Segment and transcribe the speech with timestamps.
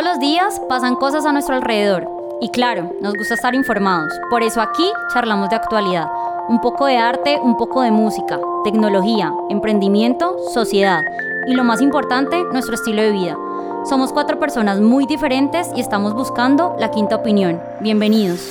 [0.00, 2.08] Todos los días pasan cosas a nuestro alrededor
[2.40, 4.10] y claro, nos gusta estar informados.
[4.30, 6.10] Por eso aquí charlamos de actualidad.
[6.48, 11.02] Un poco de arte, un poco de música, tecnología, emprendimiento, sociedad
[11.46, 13.36] y lo más importante, nuestro estilo de vida.
[13.84, 17.60] Somos cuatro personas muy diferentes y estamos buscando la quinta opinión.
[17.82, 18.48] Bienvenidos.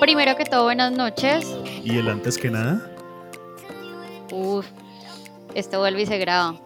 [0.00, 1.46] Primero que todo, buenas noches.
[1.84, 2.80] ¿Y el antes que nada?
[4.32, 4.66] Uf,
[5.54, 6.56] esto vuelve y se graba.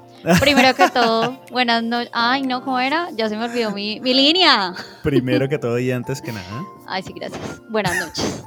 [0.40, 2.10] Primero que todo, buenas noches.
[2.14, 3.10] Ay, no, ¿cómo era?
[3.12, 4.74] Ya se me olvidó mi, mi línea.
[5.02, 6.64] Primero que todo y antes que nada.
[6.86, 7.60] Ay, sí, gracias.
[7.68, 8.44] Buenas noches.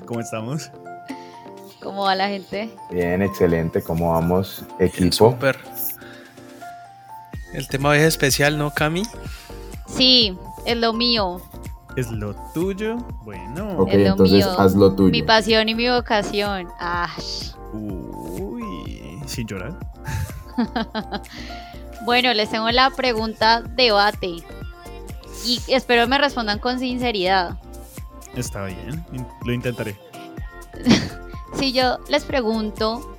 [0.06, 0.70] ¿Cómo estamos?
[1.80, 2.70] ¿Cómo va la gente?
[2.90, 3.82] Bien, excelente.
[3.82, 5.12] ¿Cómo vamos, equipo?
[5.12, 5.58] Súper.
[7.54, 9.02] El tema es especial, ¿no, Cami?
[9.86, 10.36] Sí,
[10.66, 11.40] es lo mío.
[11.96, 12.96] ¿Es lo tuyo?
[13.24, 13.78] Bueno.
[13.78, 14.60] Ok, Es lo entonces mío.
[14.60, 15.10] haz lo tuyo.
[15.10, 16.68] Mi pasión y mi vocación.
[16.78, 17.08] Ah.
[17.72, 19.76] Uy, sin llorar.
[22.06, 24.36] Bueno, les tengo la pregunta debate.
[25.44, 27.58] Y espero me respondan con sinceridad.
[28.34, 29.04] Está bien,
[29.44, 29.98] lo intentaré.
[31.56, 33.18] Si yo les pregunto,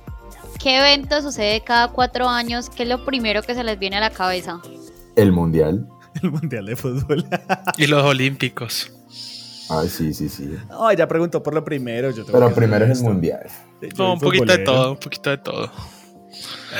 [0.58, 2.70] ¿qué evento sucede cada cuatro años?
[2.70, 4.60] ¿Qué es lo primero que se les viene a la cabeza?
[5.16, 5.86] El mundial.
[6.22, 7.26] El Mundial de Fútbol.
[7.78, 8.90] Y los olímpicos.
[9.68, 10.54] Ay, sí, sí, sí.
[10.80, 12.10] Ay, ya preguntó por lo primero.
[12.10, 13.46] Yo tengo Pero primero es el mundial.
[13.96, 15.70] No, un poquito de todo, un poquito de todo.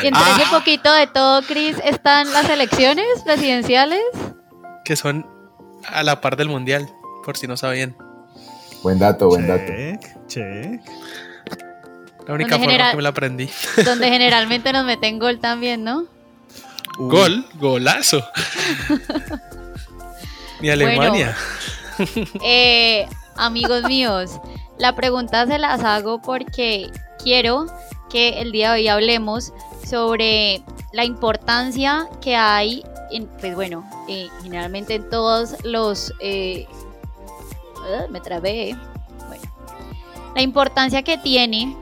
[0.02, 0.38] Y entre Ah.
[0.40, 4.00] ese poquito de todo, Cris, están las elecciones presidenciales.
[4.84, 5.26] Que son
[5.86, 6.88] a la par del mundial,
[7.24, 7.96] por si no sabían.
[8.82, 9.64] Buen dato, buen dato.
[9.66, 10.80] Check, check.
[12.26, 13.48] La única Donde forma que me la aprendí.
[13.84, 16.04] donde generalmente nos meten gol también, ¿no?
[16.98, 18.22] Gol, golazo.
[20.60, 21.36] Ni Alemania.
[22.44, 24.40] Eh, amigos míos,
[24.78, 26.90] la pregunta se las hago porque
[27.22, 27.66] quiero
[28.10, 29.52] que el día de hoy hablemos
[29.88, 36.12] sobre la importancia que hay, en, pues bueno, eh, generalmente en todos los...
[36.20, 36.66] eh,
[37.78, 38.76] ah, me trabé.
[39.28, 39.44] Bueno,
[40.34, 41.76] la importancia que tiene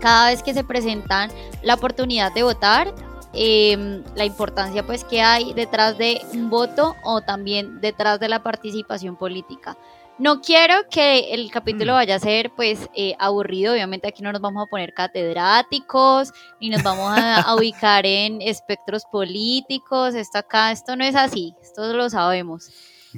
[0.00, 1.30] cada vez que se presentan
[1.62, 2.92] la oportunidad de votar
[3.34, 8.42] eh, la importancia pues que hay detrás de un voto o también detrás de la
[8.42, 9.76] participación política.
[10.18, 11.96] No quiero que el capítulo Mm.
[11.96, 16.68] vaya a ser pues eh, aburrido, obviamente aquí no nos vamos a poner catedráticos, ni
[16.70, 21.92] nos vamos a, a ubicar en espectros políticos, esto acá, esto no es así, esto
[21.94, 22.70] lo sabemos.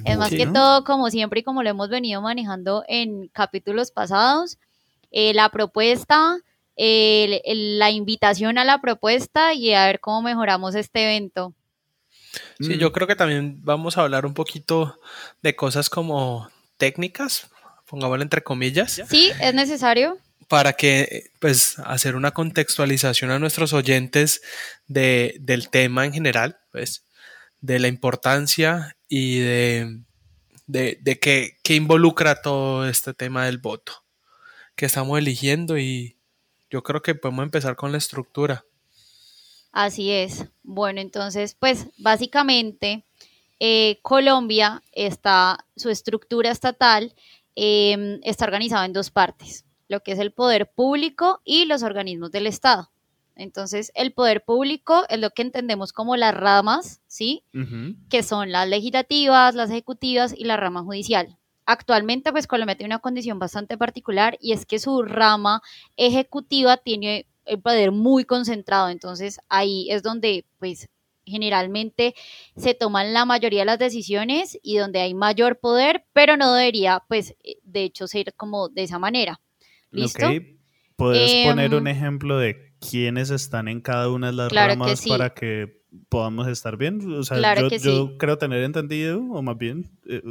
[0.03, 0.53] Es más que Bueno.
[0.53, 4.57] todo, como siempre y como lo hemos venido manejando en capítulos pasados,
[5.11, 6.37] eh, la propuesta,
[6.75, 11.53] el- el- la invitación a la propuesta y a ver cómo mejoramos este evento.
[12.59, 12.79] Sí, Mm.
[12.79, 14.99] yo creo que también vamos a hablar un poquito
[15.41, 17.49] de cosas como técnicas,
[17.87, 20.17] pongámoslo entre comillas, Sí, es necesario.
[20.47, 24.41] para que, pues, hacer una contextualización a nuestros oyentes
[24.87, 27.05] de, del tema en general, pues,
[27.61, 29.99] de la importancia y de,
[30.67, 33.93] de, de qué, qué involucra todo este tema del voto
[34.75, 36.17] que estamos eligiendo y
[36.69, 38.65] yo creo que podemos empezar con la estructura.
[39.71, 40.45] Así es.
[40.63, 43.05] Bueno, entonces, pues básicamente
[43.59, 47.13] eh, Colombia está, su estructura estatal
[47.55, 52.31] eh, está organizada en dos partes, lo que es el poder público y los organismos
[52.31, 52.91] del Estado.
[53.35, 57.43] Entonces, el poder público es lo que entendemos como las ramas, ¿sí?
[58.09, 61.37] Que son las legislativas, las ejecutivas y la rama judicial.
[61.65, 65.61] Actualmente, pues Colombia tiene una condición bastante particular y es que su rama
[65.97, 68.89] ejecutiva tiene el poder muy concentrado.
[68.89, 70.87] Entonces, ahí es donde, pues,
[71.25, 72.13] generalmente
[72.55, 77.03] se toman la mayoría de las decisiones y donde hay mayor poder, pero no debería,
[77.07, 79.41] pues, eh, de hecho, ser como de esa manera.
[79.91, 80.27] ¿Listo?
[80.27, 80.33] Ok.
[80.97, 84.79] ¿Puedes Em, poner un ejemplo de quiénes están en cada una de las Claro que
[84.79, 85.09] ramas sí.
[85.09, 87.01] para que podamos estar bien?
[87.13, 88.15] O sea, Claro yo, que yo sí.
[88.17, 90.21] creo tener entendido, o más bien, eh,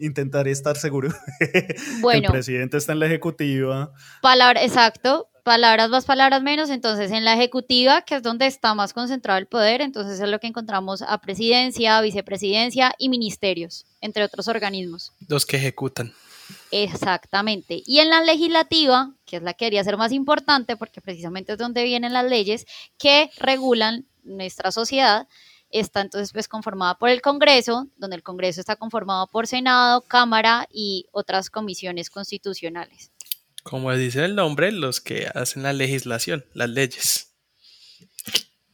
[0.00, 1.10] intentaré estar seguro.
[2.00, 2.26] Bueno.
[2.26, 3.92] El presidente está en la ejecutiva.
[4.22, 6.70] Palabra, exacto, palabras más, palabras menos.
[6.70, 10.38] Entonces, en la ejecutiva, que es donde está más concentrado el poder, entonces es lo
[10.38, 15.12] que encontramos a presidencia, vicepresidencia y ministerios, entre otros organismos.
[15.28, 16.12] Los que ejecutan.
[16.70, 17.82] Exactamente.
[17.86, 21.58] Y en la legislativa, que es la que debería ser más importante, porque precisamente es
[21.58, 22.66] donde vienen las leyes
[22.98, 25.28] que regulan nuestra sociedad,
[25.70, 30.66] está entonces pues conformada por el Congreso, donde el Congreso está conformado por Senado, Cámara
[30.72, 33.12] y otras comisiones constitucionales.
[33.62, 37.34] Como dice el nombre, los que hacen la legislación, las leyes.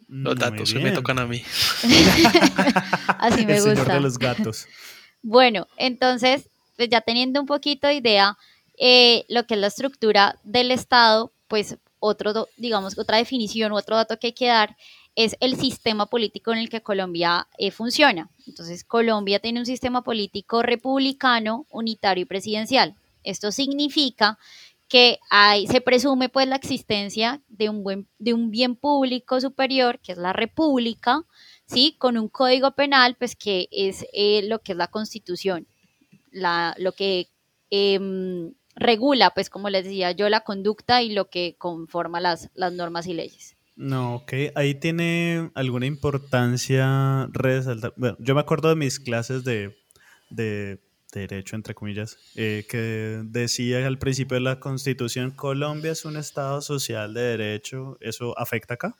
[0.09, 1.43] Los Muy datos que me tocan a mí.
[3.19, 3.95] Así me El señor gusta.
[3.95, 4.67] de los gatos.
[5.23, 8.39] Bueno, entonces, pues ya teniendo un poquito de idea,
[8.79, 14.19] eh, lo que es la estructura del Estado, pues otro, digamos, otra definición otro dato
[14.19, 14.77] que hay que dar
[15.17, 18.31] es el sistema político en el que Colombia eh, funciona.
[18.47, 22.95] Entonces, Colombia tiene un sistema político republicano, unitario y presidencial.
[23.25, 24.39] Esto significa
[24.89, 29.99] que hay, se presume pues la existencia de un, buen, de un bien público superior,
[30.01, 31.25] que es la república,
[31.67, 31.97] ¿sí?
[31.99, 35.67] Con un código penal, pues que es eh, lo que es la constitución,
[36.31, 37.31] la, lo que
[37.71, 42.73] em, regula, pues como les decía yo, la conducta y lo que conforma las, las
[42.73, 43.56] normas y leyes.
[43.77, 44.33] No, ok.
[44.55, 47.93] Ahí tiene alguna importancia resaltar.
[47.97, 49.77] Bueno, yo me acuerdo de mis clases de,
[50.31, 50.81] de
[51.13, 56.61] derecho, entre comillas, eh, que decía al principio de la Constitución, Colombia es un Estado
[56.61, 57.99] social de derecho.
[58.01, 58.97] ¿Eso afecta acá?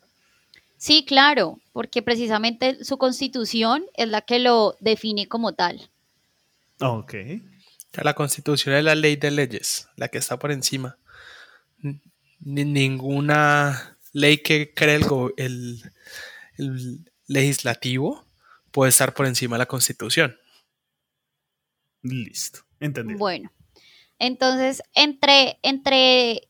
[0.77, 5.89] Sí, claro, porque precisamente su constitución es la que lo define como tal.
[6.79, 7.15] Ok.
[8.03, 10.97] La constitución es la ley de leyes, la que está por encima.
[12.39, 14.99] ninguna ley que cree
[15.37, 15.81] el,
[16.57, 18.25] el, legislativo
[18.71, 20.35] puede estar por encima de la constitución.
[22.01, 23.19] Listo, entendido.
[23.19, 23.51] Bueno,
[24.17, 26.49] entonces, entre, entre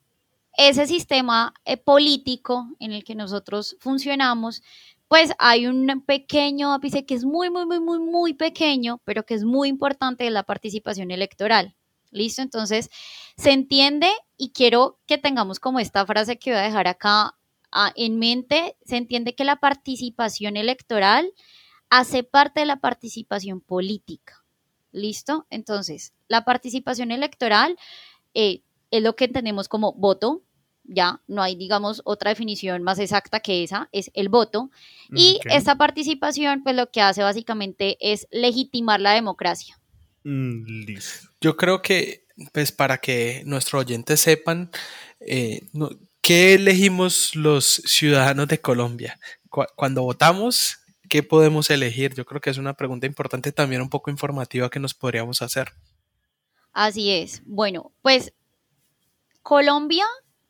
[0.58, 4.64] ese sistema eh, político en el que nosotros funcionamos,
[5.10, 9.34] pues hay un pequeño ápice que es muy, muy, muy, muy, muy pequeño, pero que
[9.34, 11.76] es muy importante de la participación electoral.
[12.12, 12.42] ¿Listo?
[12.42, 12.90] Entonces,
[13.36, 17.38] se entiende y quiero que tengamos como esta frase que voy a dejar acá
[17.72, 21.34] ah, en mente, se entiende que la participación electoral
[21.90, 24.44] hace parte de la participación política.
[24.92, 25.46] ¿Listo?
[25.50, 27.78] Entonces, la participación electoral
[28.34, 28.62] eh,
[28.92, 30.44] es lo que entendemos como voto,
[30.88, 34.72] ya no hay, digamos, otra definición más exacta que esa, es el voto.
[35.14, 39.78] Y esta participación, pues lo que hace básicamente es legitimar la democracia.
[40.24, 41.30] Mm, listo.
[41.42, 44.72] Yo creo que, pues para que nuestros oyentes sepan,
[45.20, 45.68] eh,
[46.28, 49.18] ¿qué elegimos los ciudadanos de Colombia?
[49.78, 50.80] cuando votamos,
[51.10, 52.14] ¿qué podemos elegir?
[52.16, 55.72] Yo creo que es una pregunta importante también un poco informativa que nos podríamos hacer.
[56.74, 57.42] Así es.
[57.46, 58.34] Bueno, pues
[59.42, 60.04] Colombia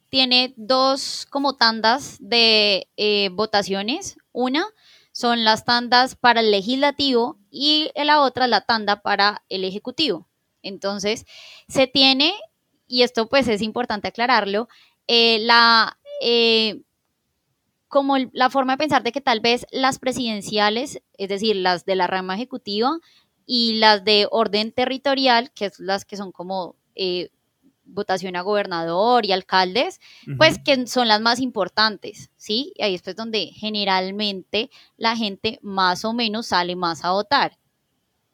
[0.09, 4.17] tiene dos como tandas de eh, votaciones.
[4.31, 4.65] Una
[5.11, 10.27] son las tandas para el legislativo y la otra la tanda para el ejecutivo.
[10.63, 11.27] Entonces,
[11.67, 12.33] se tiene,
[12.87, 14.67] y esto pues es importante aclararlo,
[15.07, 16.81] eh, la, eh,
[17.87, 21.95] como la forma de pensar de que tal vez las presidenciales, es decir, las de
[21.95, 22.99] la rama ejecutiva
[23.45, 26.75] y las de orden territorial, que es las que son como
[27.87, 29.99] votación a gobernador y alcaldes,
[30.37, 32.73] pues que son las más importantes, ¿sí?
[32.75, 37.57] Y ahí es pues donde generalmente la gente más o menos sale más a votar.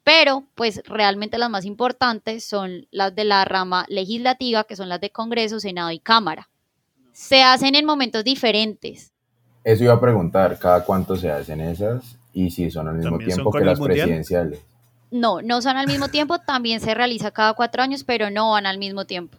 [0.02, 5.00] Pero pues realmente las más importantes son las de la rama legislativa, que son las
[5.00, 6.50] de Congreso, Senado y Cámara.
[7.14, 9.12] Se hacen en momentos diferentes.
[9.62, 12.18] Eso iba a preguntar, ¿cada cuánto se hacen esas?
[12.32, 14.58] Y si son al mismo tiempo que las presidenciales.
[15.12, 18.66] No, no son al mismo tiempo, también se realiza cada cuatro años, pero no van
[18.66, 19.38] al mismo tiempo.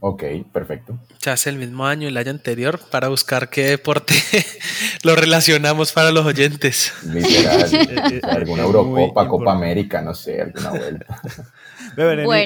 [0.00, 0.98] Ok, perfecto.
[1.18, 4.14] Se hace el mismo año, el año anterior, para buscar qué deporte
[5.04, 6.94] lo relacionamos para los oyentes.
[7.04, 11.20] Literal, alguna Eurocopa, Copa América, no sé, alguna vuelta.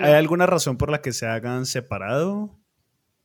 [0.04, 2.50] ¿Hay alguna razón por la que se hagan separado?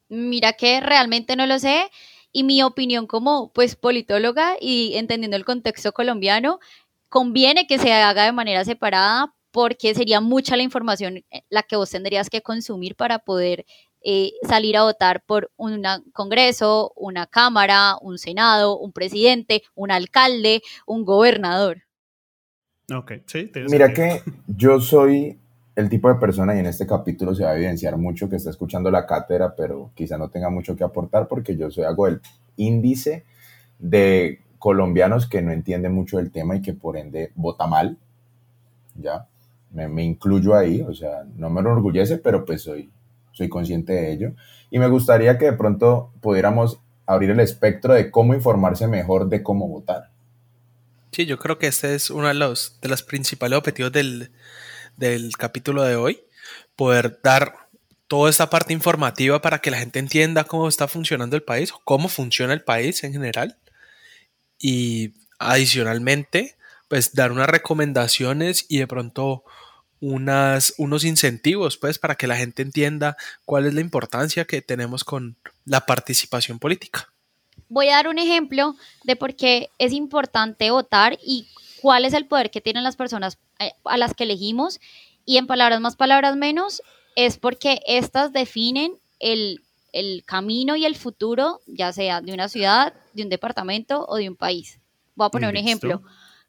[0.09, 1.89] Mira que realmente no lo sé
[2.31, 6.59] y mi opinión como pues politóloga y entendiendo el contexto colombiano,
[7.09, 11.75] conviene que se haga de manera separada porque sería mucha la información eh, la que
[11.75, 13.66] vos tendrías que consumir para poder
[14.01, 20.61] eh, salir a votar por un Congreso, una Cámara, un Senado, un presidente, un alcalde,
[20.85, 21.83] un gobernador.
[22.94, 23.51] Ok, sí.
[23.69, 25.37] Mira que yo soy
[25.80, 28.50] el tipo de persona, y en este capítulo se va a evidenciar mucho que está
[28.50, 32.21] escuchando la cátedra, pero quizá no tenga mucho que aportar porque yo soy, hago el
[32.57, 33.24] índice
[33.80, 37.98] de colombianos que no entienden mucho del tema y que por ende vota mal,
[38.95, 39.28] ¿ya?
[39.71, 42.90] Me, me incluyo ahí, o sea, no me enorgullece, pero pues soy
[43.40, 44.33] soy consciente de ello.
[44.69, 49.42] Y me gustaría que de pronto pudiéramos abrir el espectro de cómo informarse mejor de
[49.42, 50.12] cómo votar.
[51.12, 54.31] Sí, yo creo que este es uno de los, de los principales objetivos del,
[54.99, 56.21] del capítulo de hoy,
[56.75, 57.69] poder dar
[58.07, 62.09] toda esta parte informativa para que la gente entienda cómo está funcionando el país, cómo
[62.09, 63.57] funciona el país en general.
[64.59, 66.57] Y adicionalmente,
[66.89, 69.45] pues dar unas recomendaciones y de pronto
[70.01, 73.15] unas, unos incentivos, pues, para que la gente entienda
[73.45, 77.09] cuál es la importancia que tenemos con la participación política.
[77.68, 81.47] Voy a dar un ejemplo de por qué es importante votar y
[81.81, 84.80] cuál es el poder que tienen las personas eh, a las que elegimos.
[85.26, 86.81] Y en palabras más, palabras menos,
[87.16, 92.94] es porque estas definen el el camino y el futuro, ya sea de una ciudad,
[93.14, 94.80] de un departamento o de un país.
[95.16, 96.02] Voy a poner un ejemplo.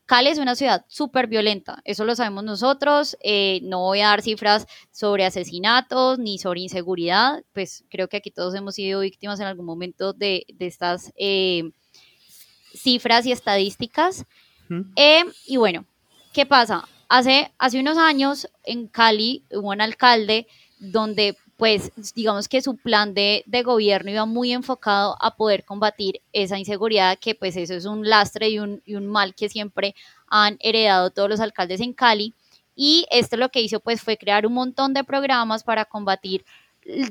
[0.07, 4.23] Cali es una ciudad súper violenta, eso lo sabemos nosotros, eh, no voy a dar
[4.23, 9.47] cifras sobre asesinatos ni sobre inseguridad, pues creo que aquí todos hemos sido víctimas en
[9.47, 11.71] algún momento de, estas eh,
[12.75, 14.27] cifras y estadísticas.
[14.97, 15.85] Eh, y bueno,
[16.33, 16.87] ¿qué pasa?
[17.09, 20.47] Hace, hace unos años en Cali hubo un alcalde
[20.79, 26.59] donde pues digamos que su plan de, gobierno iba muy enfocado a poder combatir esa
[26.59, 29.95] inseguridad, que pues eso es un lastre y un, y un mal que siempre
[30.27, 32.33] han heredado todos los alcaldes en Cali.
[32.75, 36.47] Y esto lo que hizo pues fue crear un montón de programas para combatir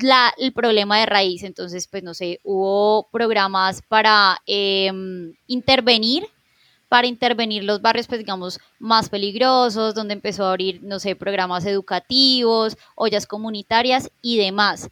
[0.02, 1.44] la, el problema de raíz.
[1.44, 6.26] Entonces, pues no sé, hubo programas para em, intervenir
[6.90, 11.66] para intervenir los barrios, pues digamos, más peligrosos, donde empezó a abrir, no sé, programas
[11.66, 14.90] educativos, ollas comunitarias y demás.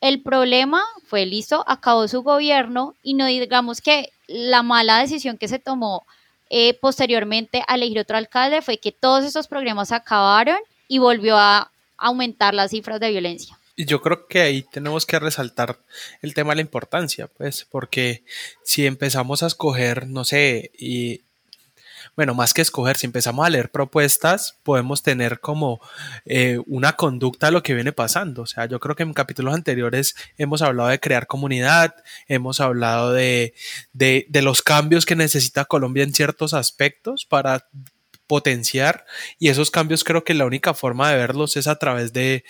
[0.00, 5.48] El problema fue, listo, acabó su gobierno y no digamos que la mala decisión que
[5.48, 6.04] se tomó
[6.50, 11.72] eh, posteriormente a elegir otro alcalde fue que todos esos programas acabaron y volvió a
[11.96, 13.58] aumentar las cifras de violencia.
[13.78, 15.78] Y yo creo que ahí tenemos que resaltar
[16.22, 18.24] el tema de la importancia, pues, porque
[18.64, 21.25] si empezamos a escoger, no sé, y
[22.16, 25.80] bueno, más que escoger, si empezamos a leer propuestas, podemos tener como
[26.24, 28.42] eh, una conducta a lo que viene pasando.
[28.42, 31.94] O sea, yo creo que en capítulos anteriores hemos hablado de crear comunidad,
[32.26, 33.54] hemos hablado de,
[33.92, 37.68] de, los cambios que necesita Colombia en ciertos aspectos para
[38.26, 39.04] potenciar
[39.38, 42.44] y esos cambios creo que la única forma de verlos es a través de,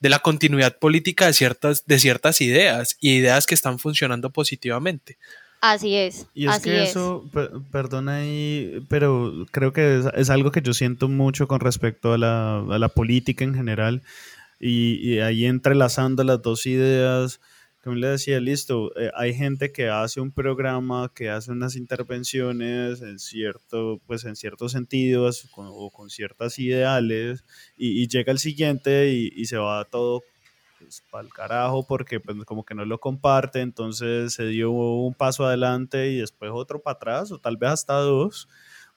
[0.00, 5.16] de la continuidad política de ciertas, de ciertas ideas y ideas que están funcionando positivamente.
[5.62, 6.26] Así es.
[6.34, 7.30] Y es que eso,
[7.70, 12.88] perdona ahí, pero creo que es, algo que yo siento mucho con respecto a la,
[12.88, 14.02] política en general.
[14.58, 17.40] Y, ahí entrelazando las dos ideas,
[17.84, 23.00] como le decía, listo, eh, hay gente que hace un programa, que hace unas intervenciones
[23.00, 27.44] en cierto, pues en ciertos sentidos o con ciertas ideales,
[27.76, 30.22] y, llega el siguiente y, y se va todo
[30.82, 35.14] pues, para el carajo porque pues como que no lo comparte, entonces se dio un
[35.14, 38.48] paso adelante y después otro para atrás o tal vez hasta dos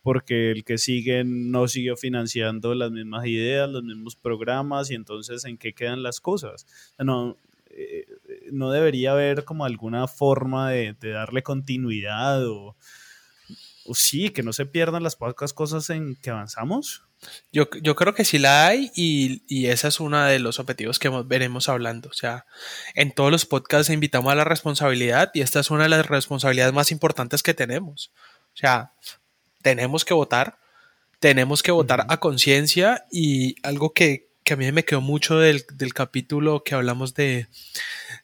[0.05, 5.45] porque el que sigue no siguió financiando las mismas ideas, los mismos programas y entonces
[5.45, 6.67] en qué quedan las cosas.
[6.99, 7.37] No,
[7.71, 8.05] eh,
[8.51, 12.75] no debería haber como alguna forma de, darle continuidad o
[13.93, 17.03] sí, que no se pierdan las pocas cosas en que avanzamos.
[17.51, 20.99] Yo, yo, creo que sí la hay y, y ese es uno de los objetivos
[20.99, 22.09] que veremos hablando.
[22.09, 22.45] O sea,
[22.93, 26.73] en todos los podcasts invitamos a la responsabilidad y esta es una de las responsabilidades
[26.73, 28.11] más importantes que tenemos.
[28.53, 28.93] O sea,
[29.61, 30.59] tenemos que votar,
[31.19, 35.65] tenemos que votar a conciencia y algo que, que, a mí me quedó mucho del,
[35.73, 37.47] del capítulo que hablamos de,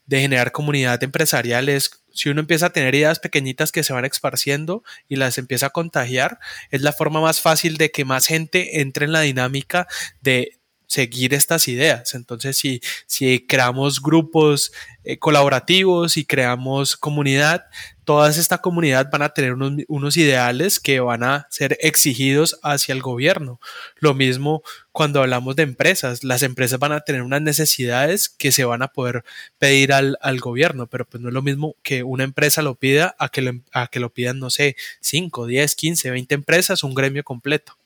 [0.05, 4.05] de generar comunidad empresarial es si uno empieza a tener ideas pequeñitas que se van
[4.05, 6.39] esparciendo y las empieza a contagiar,
[6.69, 9.87] es la forma más fácil de que más gente entre en la dinámica
[10.21, 10.60] de
[10.91, 12.15] seguir estas ideas.
[12.15, 14.73] Entonces, si, si creamos grupos
[15.05, 17.63] eh, colaborativos y creamos comunidad,
[18.03, 22.91] toda esta comunidad van a tener unos, unos, ideales que van a ser exigidos hacia
[22.91, 23.61] el gobierno.
[23.99, 28.65] Lo mismo cuando hablamos de empresas, las empresas van a tener unas necesidades que se
[28.65, 29.23] van a poder
[29.59, 33.15] pedir al, al gobierno, pero pues no es lo mismo que una empresa lo pida
[33.17, 36.95] a que lo, a que lo pidan, no sé, 5, 10, 15, 20 empresas, un
[36.95, 37.80] gremio completo.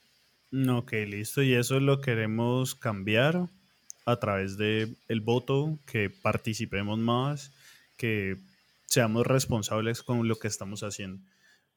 [0.56, 1.44] Ok, listo.
[1.44, 3.50] Y eso lo queremos cambiar
[4.06, 7.52] a través de el voto, que participemos más,
[7.98, 8.38] que
[8.86, 11.22] seamos responsables con lo que estamos haciendo.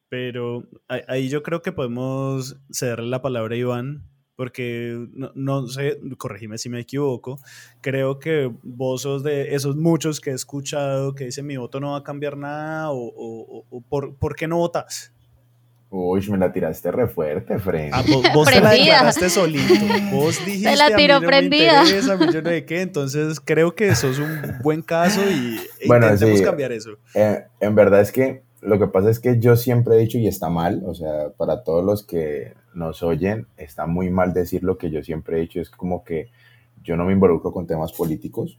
[0.08, 4.04] Pero ahí yo creo que podemos cederle la palabra a Iván,
[4.36, 7.40] porque no, sé, corregime si me equivoco,
[7.80, 11.98] creo que vos de esos muchos que he escuchado que dicen mi voto no va
[11.98, 15.12] a cambiar nada o, o, por, ¿por qué no votas?
[15.90, 17.90] Uy, me la tiraste re fuerte, Fred.
[17.94, 18.02] Ah,
[18.34, 19.72] vos, te la declaraste solito.
[20.12, 20.70] Vos dijiste.
[20.70, 21.82] Te la tiró a mí no prendida.
[21.82, 22.82] Me interesa, yo no de qué.
[22.82, 26.90] Entonces creo que eso es un buen caso y bueno, intentemos cambiar eso.
[27.14, 30.26] Eh, en verdad es que lo que pasa es que yo siempre he dicho y
[30.26, 34.76] está mal, o sea, para todos los que nos oyen, está muy mal decir lo
[34.76, 35.60] que yo siempre he dicho.
[35.60, 36.30] Es como que
[36.82, 38.58] yo no me involucro con temas políticos.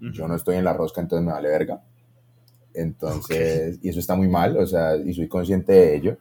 [0.00, 1.80] Yo no estoy en la rosca, entonces me vale verga.
[2.74, 6.16] Entonces, y eso está muy mal, o sea, y soy consciente de ello.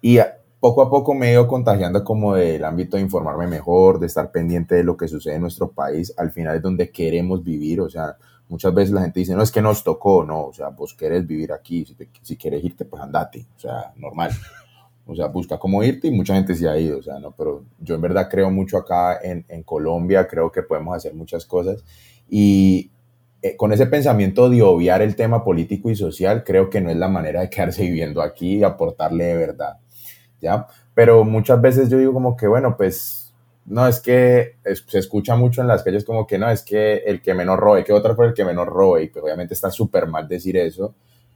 [0.00, 0.18] Y
[0.60, 4.30] poco a poco me he ido contagiando como del ámbito de informarme mejor, de estar
[4.30, 6.12] pendiente de lo que sucede en nuestro país.
[6.16, 8.16] Al final es donde queremos vivir, o sea,
[8.48, 11.26] muchas veces la gente dice, no, es que nos tocó, no, o sea, vos querés
[11.26, 14.30] vivir aquí, si, si quieres irte, pues andate, o sea, normal.
[15.10, 17.64] O sea, busca cómo irte y mucha gente se ha ido, o sea, no, pero
[17.80, 21.82] yo en verdad creo mucho acá en, en Colombia, creo que podemos hacer muchas cosas
[22.28, 22.90] y
[23.40, 26.96] eh, con ese pensamiento de obviar el tema político y social, creo que no es
[26.96, 29.78] la manera de quedarse viviendo aquí y aportarle de verdad,
[30.40, 30.66] ¿ya?
[30.94, 33.32] Pero muchas veces yo digo como que, bueno, pues,
[33.66, 37.22] no, es que se escucha mucho en las calles como que, no, es que el
[37.22, 40.08] que menos robe, que otra por el que menos robe, y pues obviamente está súper
[40.08, 40.94] mal decir eso,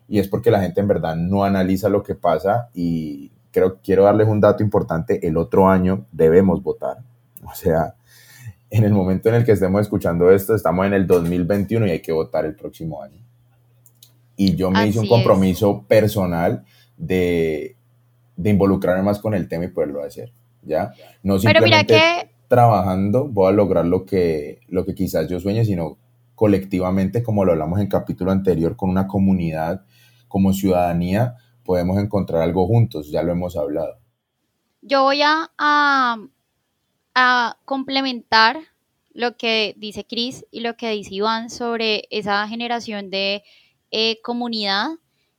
[0.08, 4.04] y es porque la gente en verdad no analiza lo que pasa y creo, quiero
[4.04, 6.98] darles un dato importante, el otro año debemos votar,
[7.44, 7.94] o sea,
[8.72, 12.00] en el momento en el que estemos escuchando esto, estamos en el 2021 y hay
[12.00, 13.20] que votar el próximo año.
[14.34, 16.64] Y yo me hice un compromiso personal
[16.96, 17.76] de,
[18.34, 20.94] de, involucrarme más con el tema y poderlo hacer, ¿ya?
[21.22, 25.98] No simplemente trabajando voy a lograr lo que, lo que quizás yo sueñe, sino
[26.34, 29.84] colectivamente, como lo hablamos en capítulo anterior, con una comunidad,
[30.28, 33.98] como ciudadanía, podemos encontrar algo juntos, ya lo hemos hablado.
[34.80, 36.16] Yo voy a a
[37.64, 38.60] complementar
[39.14, 43.42] lo que dice Cris y lo que dice Iván sobre esa generación de
[43.90, 44.90] eh, comunidad.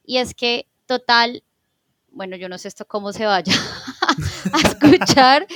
[0.05, 1.43] Y es que total,
[2.09, 3.53] bueno, yo no sé esto cómo se vaya
[4.53, 5.47] a escuchar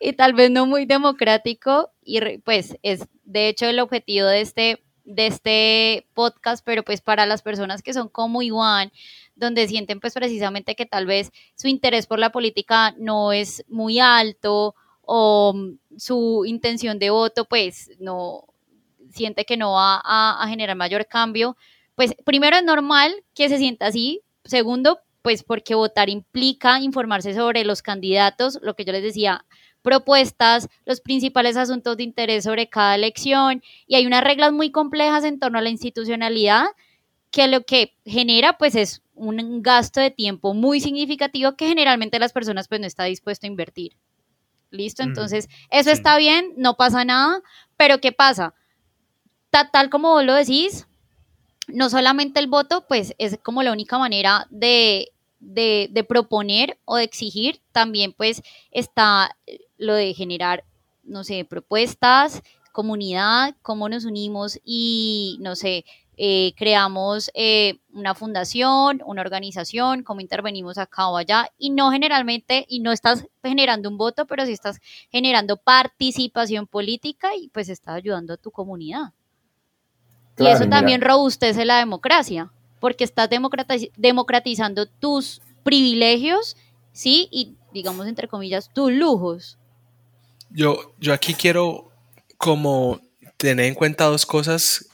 [0.00, 4.82] y tal vez no muy democrático y pues es de hecho el objetivo de este
[5.04, 8.92] de este podcast, pero pues para las personas que son como Iván,
[9.34, 13.98] donde sienten pues precisamente que tal vez su interés por la política no es muy
[13.98, 14.74] alto
[15.12, 18.44] o mm, su intención de voto pues no
[19.10, 21.56] siente que no va a, generar mayor cambio,
[21.96, 27.64] pues primero es normal que se sienta así, segundo pues porque votar implica informarse sobre
[27.64, 29.44] los candidatos, lo que yo les decía,
[29.82, 35.24] propuestas, los principales asuntos de interés sobre cada elección y hay unas reglas muy complejas
[35.24, 36.66] en torno a la institucionalidad
[37.32, 42.32] que lo que genera pues es un gasto de tiempo muy significativo que generalmente las
[42.32, 43.96] personas pues no está dispuesto a invertir.
[44.70, 45.02] ¿Listo?
[45.02, 47.42] Entonces, eso está bien, no pasa nada,
[47.76, 48.54] pero ¿qué pasa?
[49.50, 50.86] tal como vos lo decís,
[51.66, 57.04] no solamente el voto, pues es como la única manera de, de, proponer o de
[57.04, 59.36] exigir, también pues está
[59.76, 60.64] lo de generar,
[61.02, 65.84] no sé, propuestas, comunidad, cómo nos unimos y, no sé,
[66.22, 72.66] eh, creamos eh, una fundación, una organización, cómo intervenimos acá o allá, y no generalmente,
[72.68, 74.80] y no estás generando un voto, pero sí estás
[75.10, 79.14] generando participación política y pues estás ayudando a tu comunidad.
[80.36, 83.30] y eso también robustece la democracia, porque estás
[83.96, 86.54] democratizando tus privilegios,
[86.92, 87.28] ¿sí?
[87.30, 89.56] Y digamos, entre comillas, tus lujos.
[90.50, 91.90] Yo, yo aquí quiero
[92.36, 93.00] como
[93.38, 94.89] tener en cuenta dos cosas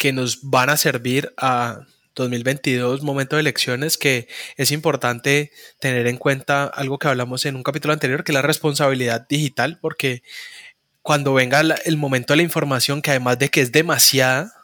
[0.00, 1.82] que nos van a servir a
[2.14, 7.62] 2022, momento de elecciones, que es importante tener en cuenta algo que hablamos en un
[7.62, 10.22] capítulo anterior, que es la responsabilidad digital, porque
[11.02, 14.54] cuando venga el momento de la información, que además de que es demasiada,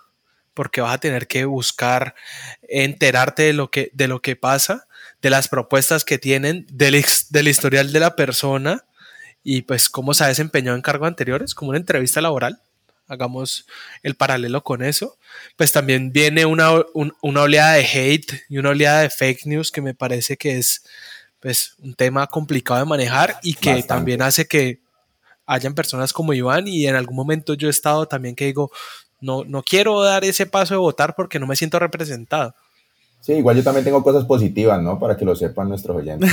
[0.55, 2.15] porque vas a tener que buscar
[2.63, 4.89] enterarte de lo que, de lo que pasa,
[5.21, 8.87] de las propuestas que tienen, del, del historial de la persona
[9.45, 12.63] y pues cómo se ha desempeñado en cargos anteriores, como una entrevista laboral
[13.09, 13.67] hagamos
[14.03, 15.17] el paralelo con eso,
[15.57, 16.71] pues también viene una,
[17.21, 20.85] oleada de hate y una oleada de fake news que me parece que es
[21.41, 24.81] pues, un tema complicado de manejar y que también hace que
[25.47, 28.71] hayan personas como Iván y en algún momento yo he estado también que digo,
[29.21, 32.55] no, no quiero dar ese paso de votar porque no me siento representado.
[33.21, 35.01] Sí, igual yo también tengo cosas positivas, ¿no?
[35.01, 36.31] Para que lo sepan nuestros oyentes.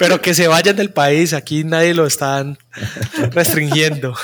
[0.00, 2.56] Pero que se vayan del país, aquí nadie lo están
[3.32, 4.14] restringiendo.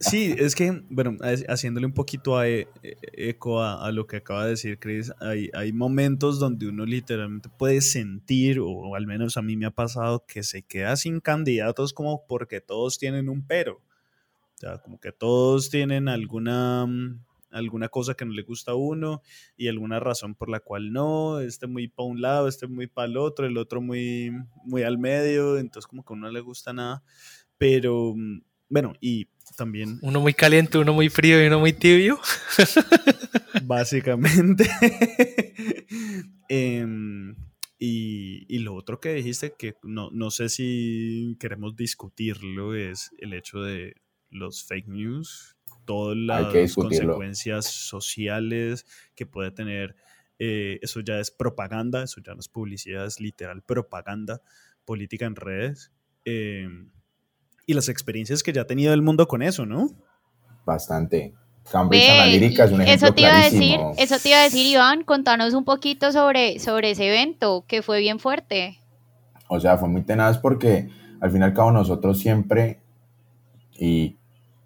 [0.00, 1.16] Sí, es que, bueno,
[1.48, 5.72] haciéndole un poquito e, e, eco a, lo que acaba de decir Chris, hay, hay
[5.72, 10.42] momentos donde uno literalmente puede sentir, o al menos a mí me ha pasado, que
[10.42, 13.74] se queda sin candidatos como porque todos tienen un pero.
[13.74, 17.20] O sea, como que todos tienen alguna mm,
[17.50, 19.22] alguna cosa que no le gusta a uno
[19.56, 23.08] y alguna razón por la cual no, este muy para un lado, este muy para
[23.08, 24.32] el otro, el otro muy,
[24.64, 27.02] muy al medio, entonces como que a uno no le gusta nada,
[27.56, 29.98] pero mm, bueno, y también...
[30.02, 32.20] Uno muy caliente, uno muy frío y uno muy tibio.
[33.64, 34.68] Básicamente.
[36.50, 37.34] Em,
[37.78, 43.34] y, y, lo otro que dijiste, que no, no sé si queremos discutirlo, es el
[43.34, 43.96] hecho de
[44.30, 45.57] los fake news
[45.88, 49.96] todas las consecuencias sociales que puede tener.
[50.38, 54.42] Eh, eso ya es propaganda, eso ya no es publicidad, es literal propaganda
[54.84, 55.90] política en redes.
[56.26, 56.90] Em,
[57.66, 59.88] y las experiencias que ya ha tenido el mundo con eso, ¿no?
[60.66, 61.34] Bastante.
[61.72, 64.66] Cambridge Analytica es un ejemplo eso te iba a decir, eso te iba a decir,
[64.66, 68.78] Iván, contanos un poquito sobre, sobre ese evento, que fue bien fuerte.
[69.48, 72.82] O sea, fue muy tenaz porque al fin y al cabo nosotros siempre,
[73.78, 74.17] y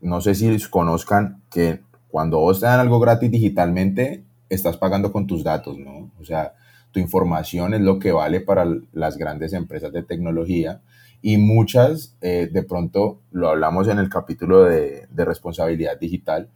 [0.03, 5.27] no sé si conozcan que cuando vos te dan algo gratis digitalmente, estás pagando con
[5.27, 6.11] tus datos, ¿no?
[6.21, 6.55] O sea,
[6.91, 10.83] tu información es lo que vale para las grandes empresas de tecnología
[11.23, 16.51] y muchas, eh, de pronto lo hablamos en el capítulo de, de responsabilidad digital,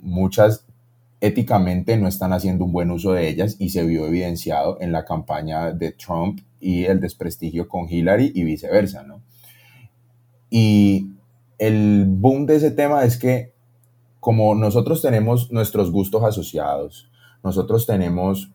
[0.00, 0.64] muchas
[1.20, 5.04] éticamente no están haciendo un buen uso de ellas y se vio evidenciado en la
[5.04, 9.22] campaña de Trump y el desprestigio con Hillary y viceversa, ¿no?
[10.50, 11.15] Y
[11.58, 13.54] el boom de ese tema es que
[14.20, 17.10] como nosotros tenemos nuestros gustos asociados,
[17.42, 18.50] nosotros tenemos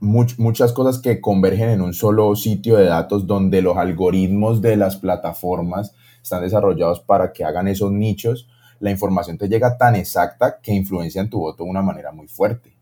[0.00, 4.96] muchas cosas que convergen en un solo sitio de datos donde los algoritmos de las
[4.96, 8.48] plataformas están desarrollados para que hagan esos nichos,
[8.80, 12.28] la información te llega tan exacta que influencia en tu voto de una manera muy
[12.28, 12.76] fuerte.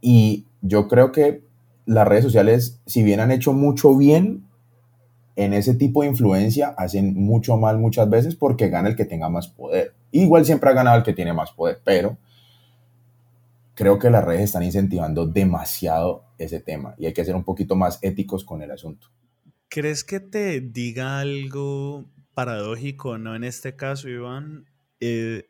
[0.00, 1.44] Y yo creo que
[1.86, 4.46] las redes sociales, si bien han hecho mucho bien,
[5.40, 9.30] en ese tipo de influencia hacen mucho mal muchas veces porque gana el que tenga
[9.30, 9.94] más poder.
[10.10, 12.18] Igual siempre ha ganado el que tiene más poder, pero
[13.74, 17.74] creo que las redes están incentivando demasiado ese tema y hay que ser un poquito
[17.74, 19.08] más éticos con el asunto.
[19.70, 24.66] ¿Crees que te diga algo paradójico, no en este caso, Iván?
[25.00, 25.44] Eh,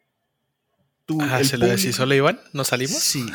[1.21, 2.41] ah, ¿se lo decís solo Iván?
[2.53, 2.99] ¿Nos salimos?
[2.99, 3.27] Sí.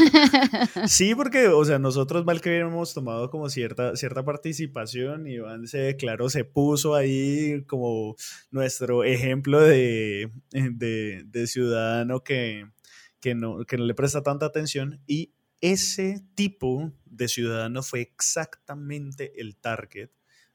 [0.86, 5.78] sí, porque, o sea, nosotros mal que habíamos tomado como cierta, cierta participación, Iván se
[5.78, 8.16] declaró, se puso ahí como
[8.50, 12.66] nuestro ejemplo de, de ciudadano que,
[13.24, 19.56] que no, no le presta tanta atención y ese tipo de ciudadano fue exactamente el
[19.56, 20.10] target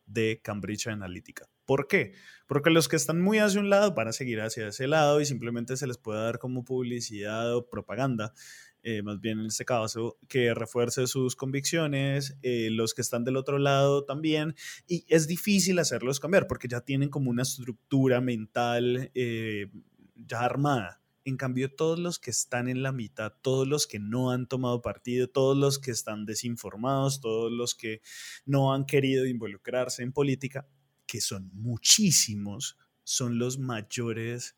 [0.05, 1.49] de Cambridge Analytica.
[1.69, 2.13] ¿Por qué?
[2.47, 5.25] Porque los que están muy hacia un lado van a seguir hacia ese lado y
[5.27, 8.33] simplemente se les puede dar como publicidad o propaganda,
[8.81, 13.37] eh, más bien en este caso, que refuerce sus convicciones, eh, los que están del
[13.37, 14.55] otro lado también,
[14.87, 19.67] y es difícil hacerlos cambiar porque ya tienen como una estructura mental eh,
[20.15, 21.03] ya armada.
[21.23, 24.81] En cambio, todos los que están en la mitad, todos los que no han tomado
[24.81, 28.01] partido, todos los que están desinformados, todos los que
[28.47, 30.67] no han querido involucrarse en política,
[31.09, 34.55] que son muchísimos, son los mayores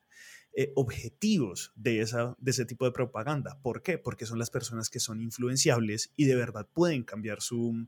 [0.53, 3.57] eh, objetivos de, esa, de ese tipo de propaganda.
[3.61, 3.97] ¿Por qué?
[3.97, 7.87] Porque son las personas que son influenciables y de verdad pueden cambiar su,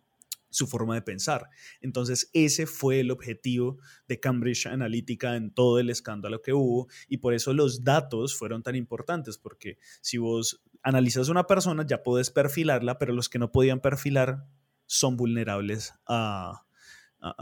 [0.49, 1.49] su forma de pensar.
[1.81, 7.17] Entonces, ese fue el objetivo de Cambridge Analytica en todo el escándalo que hubo y
[7.17, 12.01] por eso los datos fueron tan importantes, porque si vos analizas a una persona ya
[12.01, 14.45] puedes perfilarla, pero los que no podían perfilar
[14.85, 16.63] son vulnerables a,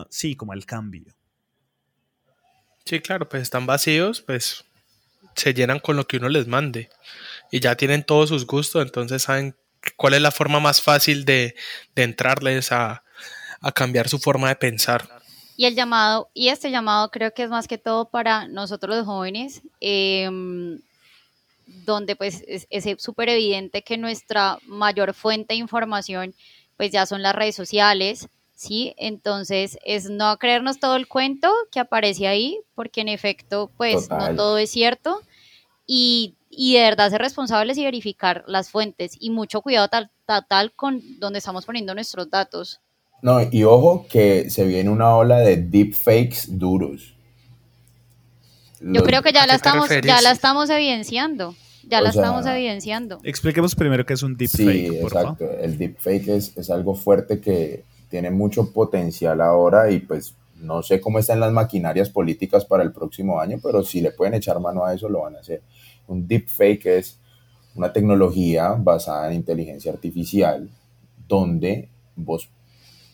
[0.09, 1.13] sí, como al cambio.
[2.85, 4.65] Sí, claro, pues están vacíos, pues
[5.35, 6.89] se llenan con lo que uno les mande
[7.51, 9.55] y ya tienen todos sus gustos, entonces saben
[9.95, 11.55] cuál es la forma más fácil de,
[11.95, 13.03] entrarles a,
[13.75, 15.07] cambiar su forma de pensar.
[15.55, 19.05] Y el llamado, y este llamado creo que es más que todo para nosotros los
[19.05, 20.79] jóvenes, em,
[21.85, 26.33] donde pues es súper evidente que nuestra mayor fuente de información
[26.75, 28.27] pues ya son las redes sociales,
[28.61, 28.93] ¿sí?
[28.97, 34.35] Entonces es no creernos todo el cuento que aparece ahí, porque en efecto pues no
[34.35, 35.21] todo es cierto,
[35.87, 40.11] y y de verdad ser responsables y verificar las fuentes y mucho cuidado tal,
[40.47, 42.81] tal, con donde estamos poniendo nuestros datos.
[43.21, 47.15] No, y ojo que se viene una ola de deepfakes duros.
[48.81, 51.55] Yo creo que ya la estamos, ya la estamos evidenciando.
[51.87, 53.19] Ya la estamos evidenciando.
[53.23, 54.89] Expliquemos primero qué es un deepfake.
[54.89, 55.45] Sí, exacto.
[55.59, 61.01] El deepfake es, es algo fuerte que tiene mucho potencial ahora y pues no sé
[61.01, 64.85] cómo están las maquinarias políticas para el próximo año, pero si le pueden echar mano
[64.85, 65.63] a eso, lo van a hacer.
[66.07, 67.17] Un deepfake es
[67.73, 70.69] una tecnología basada en inteligencia artificial
[71.27, 72.49] donde vos,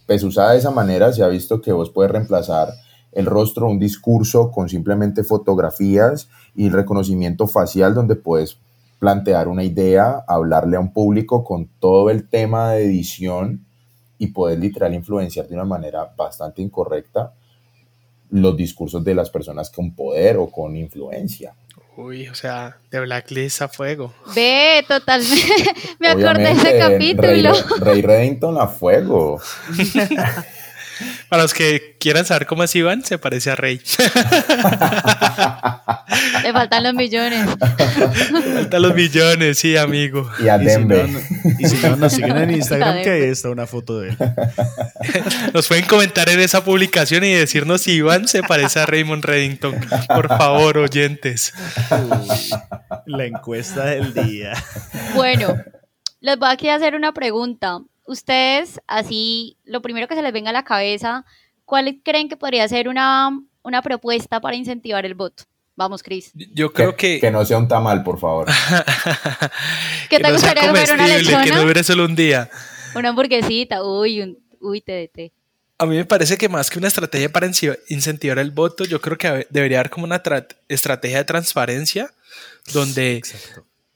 [0.08, 2.74] pues usada de esa manera, se ha visto que vos puedes reemplazar
[3.12, 8.58] el rostro, un discurso con simplemente fotografías y reconocimiento facial donde puedes
[9.00, 13.67] plantear una idea, hablarle a un público con todo el tema de edición
[14.18, 17.34] y poder literal influenciar de una manera bastante incorrecta
[18.30, 21.56] los discursos de las personas con poder o con influencia.
[21.96, 24.14] Uy, o sea, de Blacklist a fuego.
[24.36, 25.74] Ve, totalmente.
[26.00, 27.54] Me acordé de ese capítulo.
[27.54, 29.42] Rey, Rey Reddington a fuego.
[31.30, 33.82] Para los que quieran saber cómo es Iván, se parece a Rey.
[36.44, 37.48] Le faltan los millones.
[37.48, 40.30] Le faltan los millones, sí, amigo.
[40.44, 41.08] Y a Denver.
[41.60, 44.18] Y si no, nos siguen en Instagram, que ahí está una foto de él.
[45.54, 49.76] Nos pueden comentar en esa publicación y decirnos si Iván se parece a Raymond Reddington.
[50.08, 51.54] Por favor, oyentes.
[53.06, 54.54] la encuesta del día.
[55.14, 55.56] Bueno,
[56.20, 60.54] les voy a hacer una pregunta ustedes, así, lo primero que se les venga a
[60.54, 61.26] la cabeza,
[61.66, 63.32] ¿cuál creen que podría ser una,
[63.84, 65.44] propuesta para incentivar el voto?
[65.76, 66.32] Vamos, Cris.
[66.34, 67.20] Yo creo que...
[67.20, 68.48] Que no sea un tamal, por favor.
[70.10, 71.44] ¿Qué te gustaría comer una lechona?
[71.44, 72.50] Que no dure solo un día.
[72.96, 75.32] Una hamburguesita, uy, un, uy, TDT.
[75.78, 79.20] A mí me parece que más que una estrategia para incentivar el voto, yo creo
[79.20, 80.24] que debería haber como una
[80.68, 82.12] estrategia de transparencia
[82.74, 83.22] donde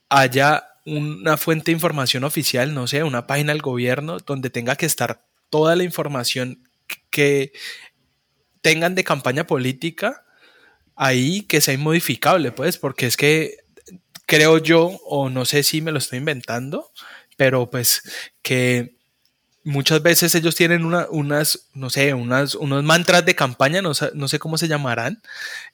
[0.07, 4.85] haya una fuente de información oficial, no sé, una página del gobierno donde tenga que
[4.85, 6.67] estar toda la información
[7.09, 7.51] que
[8.61, 10.23] tengan de campaña política
[10.95, 13.57] ahí que sea inmodificable, pues, porque es que
[14.25, 16.91] creo yo, o no sé si me lo estoy inventando,
[17.37, 18.01] pero pues
[18.41, 18.95] que
[19.63, 24.27] muchas veces ellos tienen una, unas, no sé, unas, unos mantras de campaña, no, no
[24.27, 25.21] sé cómo se llamarán,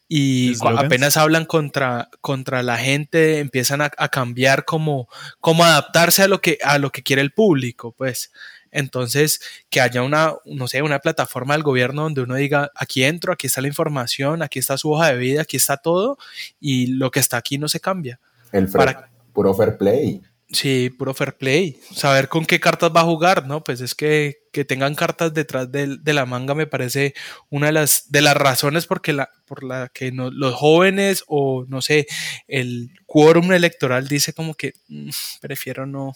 [0.09, 5.09] y apenas hablan contra, contra la gente, empiezan a, cambiar como,
[5.41, 8.31] como adaptarse a lo que, a lo que quiere el público, pues.
[8.71, 13.33] Entonces, que haya una, no sé, una plataforma del gobierno donde uno diga, aquí entro,
[13.33, 16.17] aquí está la información, aquí está su hoja de vida, aquí está todo,
[16.59, 18.19] y lo que está aquí no se cambia.
[18.51, 20.21] El Para, puro fair play.
[20.49, 21.77] Sí, puro fair play.
[21.93, 23.63] Saber con qué cartas va a jugar, ¿no?
[23.65, 27.13] Pues es que, que tengan cartas detrás de, de, la manga me parece
[27.49, 31.81] una de las, de las razones porque la, por la que los jóvenes o, no
[31.81, 32.07] sé,
[32.47, 35.09] el quórum electoral dice como que mm,
[35.41, 36.13] prefiero no,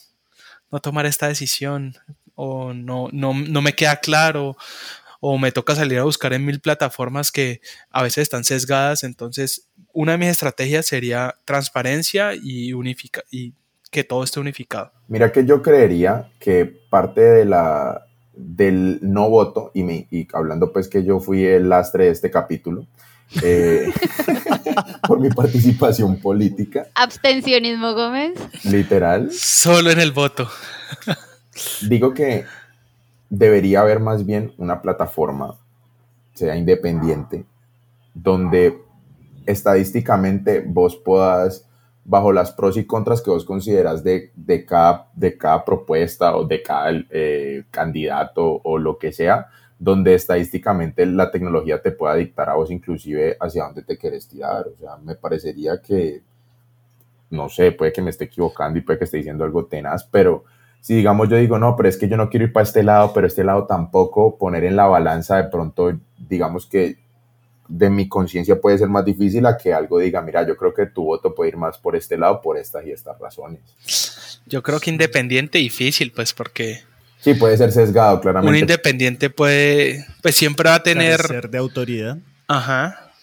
[0.71, 1.97] no tomar esta decisión
[2.35, 4.55] o no, no, no me queda claro
[5.19, 9.03] o me toca salir a buscar en mil plataformas que a veces están sesgadas.
[9.03, 13.53] Entonces, una de mis estrategias sería transparencia y, unifica y
[13.91, 14.91] que todo esté unificado.
[15.07, 20.71] Mira que yo creería que parte de la, del no voto, y, me, y hablando
[20.71, 22.87] pues que yo fui el lastre de este capítulo,
[23.43, 23.91] eh,
[25.07, 26.87] por mi participación política.
[26.95, 28.33] Abstencionismo, Gómez.
[28.63, 29.29] Literal.
[29.31, 30.49] Solo en el voto.
[31.87, 32.45] Digo que
[33.29, 35.57] debería haber más bien una plataforma,
[36.33, 37.45] sea independiente,
[38.13, 38.81] donde
[39.45, 41.65] estadísticamente vos puedas
[42.03, 46.45] bajo las pros y contras que vos consideras de, de, cada, de cada propuesta o
[46.45, 52.49] de cada eh, candidato o lo que sea, donde estadísticamente la tecnología te pueda dictar
[52.49, 54.67] a vos inclusive hacia dónde te quieres tirar.
[54.67, 56.21] O sea, me parecería que,
[57.29, 60.43] no sé, puede que me esté equivocando y puede que esté diciendo algo tenaz, pero
[60.81, 63.13] si digamos yo digo, no, pero es que yo no quiero ir para este lado,
[63.13, 66.97] pero este lado tampoco, poner en la balanza de pronto, digamos que
[67.71, 70.87] de mi conciencia puede ser más difícil a que algo diga, mira, yo creo que
[70.87, 73.61] tu voto puede ir más por este lado por estas y estas razones.
[74.45, 76.81] Yo creo que independiente difícil, pues porque...
[77.19, 78.49] Sí, puede ser sesgado, claramente.
[78.51, 81.21] Un independiente puede, pues siempre va a tener...
[81.21, 82.17] Ser de autoridad.
[82.47, 83.13] Ajá.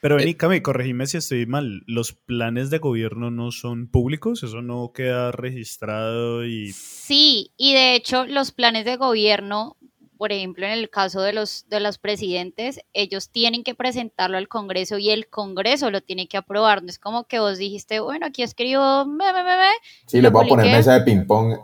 [0.00, 1.82] Pero vení, Cami, corregime si estoy mal.
[1.86, 4.44] ¿Los planes de gobierno no son públicos?
[4.44, 6.72] ¿Eso no queda registrado y...?
[6.72, 9.76] Sí, y de hecho los planes de gobierno
[10.18, 14.48] por ejemplo, en el caso de los, de los presidentes, ellos tienen que presentarlo al
[14.48, 16.82] Congreso y el Congreso lo tiene que aprobar.
[16.82, 19.56] No es como que vos dijiste, bueno, aquí escribo, me, me, me,
[20.06, 21.56] Sí, le voy a poner mesa de ping-pong.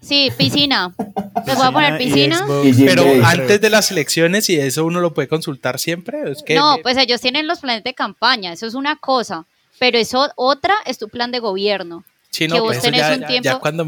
[0.00, 0.92] Sí, piscina.
[1.46, 2.44] Les voy a poner piscina.
[2.86, 6.30] Pero antes de las elecciones y eso uno lo puede consultar siempre.
[6.30, 9.46] Es que no, pues ellos tienen los planes de campaña, eso es una cosa.
[9.78, 12.04] Pero eso otra es tu plan de gobierno.
[12.32, 13.86] Sí, no, pues ya, ya, cuando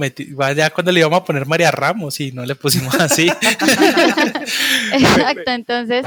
[0.55, 3.27] ya cuando le íbamos a poner María Ramos y no le pusimos así.
[4.93, 6.05] Exacto, entonces,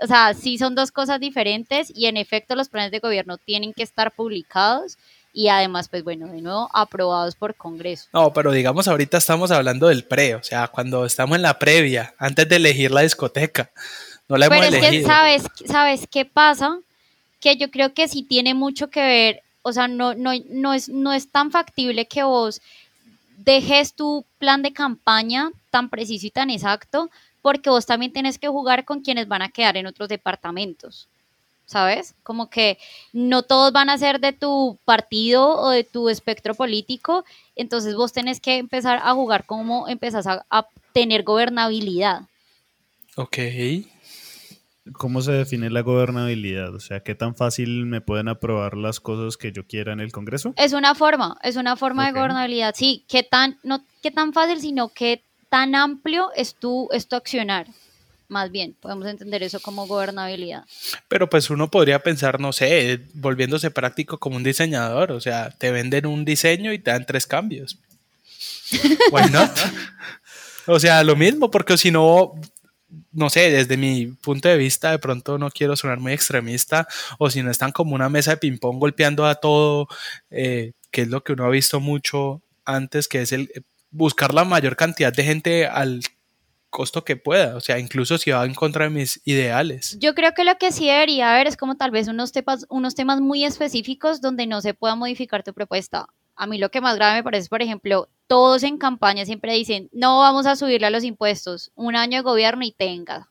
[0.00, 3.72] o sea, sí son dos cosas diferentes y en efecto los planes de gobierno tienen
[3.72, 4.98] que estar publicados
[5.32, 8.08] y además, pues bueno, de nuevo, aprobados por Congreso.
[8.12, 12.14] No, pero digamos, ahorita estamos hablando del pre, o sea, cuando estamos en la previa,
[12.18, 13.70] antes de elegir la discoteca.
[14.28, 16.78] No la hemos pero es que, ¿sabes, ¿sabes qué pasa?
[17.40, 20.88] Que yo creo que sí tiene mucho que ver o sea, no, no, no, es,
[20.88, 22.60] no es tan factible que vos
[23.36, 27.10] dejes tu plan de campaña tan preciso y tan exacto,
[27.42, 31.08] porque vos también tienes que jugar con quienes van a quedar en otros departamentos.
[31.64, 32.14] ¿Sabes?
[32.24, 32.78] Como que
[33.12, 38.12] no todos van a ser de tu partido o de tu espectro político, entonces vos
[38.12, 42.22] tenés que empezar a jugar como empezás a, a tener gobernabilidad.
[43.14, 43.38] Ok.
[44.92, 46.74] ¿Cómo se define la gobernabilidad?
[46.74, 50.12] O sea, ¿qué tan fácil me pueden aprobar las cosas que yo quiera en el
[50.12, 50.54] Congreso?
[50.56, 52.74] Es una forma, es una forma de gobernabilidad.
[52.76, 57.16] Sí, ¿qué tan, no qué tan fácil, sino qué tan amplio es tu, es tu
[57.16, 57.66] accionar?
[58.28, 60.64] Más bien, podemos entender eso como gobernabilidad.
[61.08, 65.10] Pero pues uno podría pensar, no sé, volviéndose práctico como un diseñador.
[65.10, 67.76] O sea, te venden un diseño y te dan tres cambios.
[69.10, 69.50] Why not?
[70.66, 72.34] O sea, lo mismo, porque si no,
[73.12, 76.86] no sé, desde mi punto de vista, de pronto no quiero sonar muy extremista,
[77.18, 79.88] o si no están como una mesa de ping-pong golpeando a todo,
[80.30, 84.34] eh, que es lo que uno ha visto mucho antes, que es el eh, buscar
[84.34, 86.00] la mayor cantidad de gente al
[86.70, 89.96] costo que pueda, o sea, incluso si va en contra de mis ideales.
[89.98, 92.94] Yo creo que lo que sí debería haber es como tal vez unos temas, unos
[92.94, 96.06] temas muy específicos donde no se pueda modificar tu propuesta.
[96.40, 99.90] A mí lo que más grave me parece, por ejemplo, todos en campaña siempre dicen,
[99.92, 103.28] no vamos a subirle a los impuestos, un año de gobierno y tenga.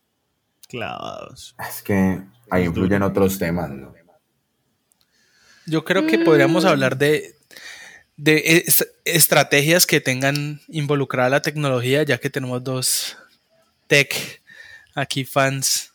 [0.67, 1.55] Clavados.
[1.67, 3.95] Es que ahí influyen otros temas, ¿no?
[5.65, 6.67] Yo creo que podríamos Mm.
[6.67, 7.35] hablar de,
[8.15, 13.17] de es- estrategias que tengan involucrada la tecnología, ya que tenemos dos
[13.87, 14.43] tech
[14.93, 15.93] aquí fans.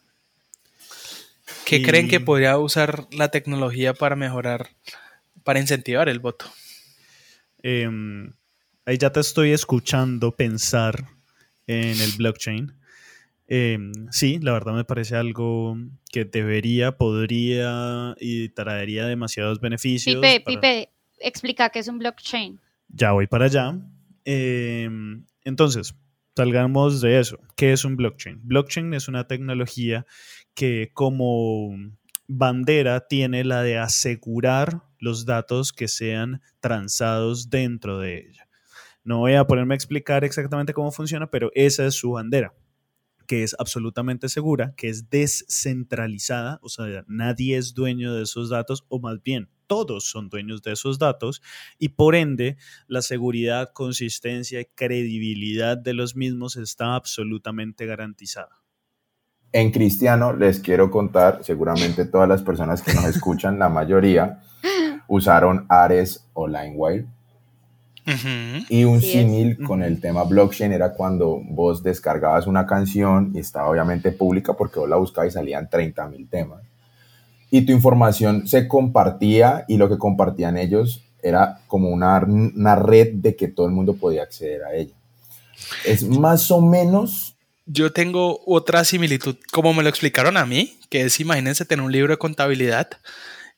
[1.65, 4.71] ¿Qué Y- creen que podría usar la tecnología para mejorar,
[5.45, 6.47] para incentivar el voto?
[7.67, 8.31] Em,
[8.85, 11.07] ahí ya te estoy escuchando pensar
[11.67, 12.73] en el blockchain.
[13.49, 15.75] Em, sí, la verdad me parece algo
[16.13, 20.17] que debería, podría y traería demasiados beneficios.
[20.17, 20.89] Pipe, para- Pipe,
[21.21, 22.61] explica qué es un blockchain.
[22.89, 23.75] Ya voy para allá.
[24.27, 25.95] Em, entonces,
[26.37, 27.39] salgamos de eso.
[27.57, 28.41] ¿Qué es un blockchain?
[28.43, 30.05] Blockchain es una tecnología
[30.55, 31.75] que como
[32.27, 38.49] bandera tiene la de asegurar los datos que sean transados dentro de ella.
[39.05, 42.55] No voy a ponerme a explicar exactamente cómo funciona, pero esa es su bandera
[43.27, 48.85] que es absolutamente segura, que es descentralizada, o sea, nadie es dueño de esos datos,
[48.89, 51.43] o más bien, todos son dueños de esos datos,
[51.79, 58.61] y por ende, la seguridad, consistencia y credibilidad de los mismos está absolutamente garantizada.
[59.53, 64.43] En cristiano les quiero contar, seguramente todas las personas que nos escuchan, la mayoría,
[65.09, 67.07] usaron Ares o LimeWire.
[68.07, 68.67] Ujú.
[68.69, 73.71] Y un símil con el tema blockchain era cuando vos descargabas una canción y estaba
[73.71, 76.61] obviamente pública porque vos la buscabas y salían 30 mil temas.
[77.51, 83.15] Y tu información se compartía y lo que compartían ellos era como una, una red
[83.15, 84.95] de que todo el mundo podía acceder a ella.
[85.87, 91.03] Es más o menos, Yo tengo otra similitud, como me lo explicaron a mí, que
[91.03, 92.91] es, imagínense tener un libro de contabilidad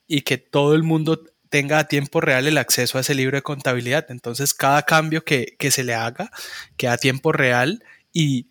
[0.06, 1.24] y que todo el mundo
[1.56, 4.06] tenga a tiempo real el acceso a ese libro de contabilidad.
[4.10, 6.30] Entonces, cada cambio que, que se le haga
[6.76, 8.48] queda a tiempo real y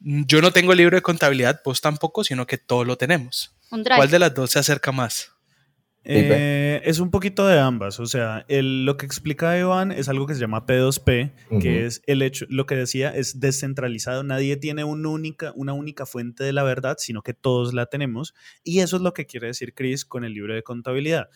[0.00, 3.54] yo no tengo el libro de contabilidad, vos tampoco, sino que todos lo tenemos.
[3.70, 5.32] ¿Cuál de las dos se acerca más?
[6.04, 10.26] Eh, es un poquito de ambas, o sea, el- lo que explica Iván es algo
[10.26, 11.60] que se llama P2P, Ujú.
[11.60, 16.06] que es el hecho, lo que decía es descentralizado, nadie tiene una única, una única
[16.06, 18.32] fuente de la verdad, sino que todos la tenemos,
[18.64, 21.28] y eso es lo que quiere decir Chris con el libro de contabilidad.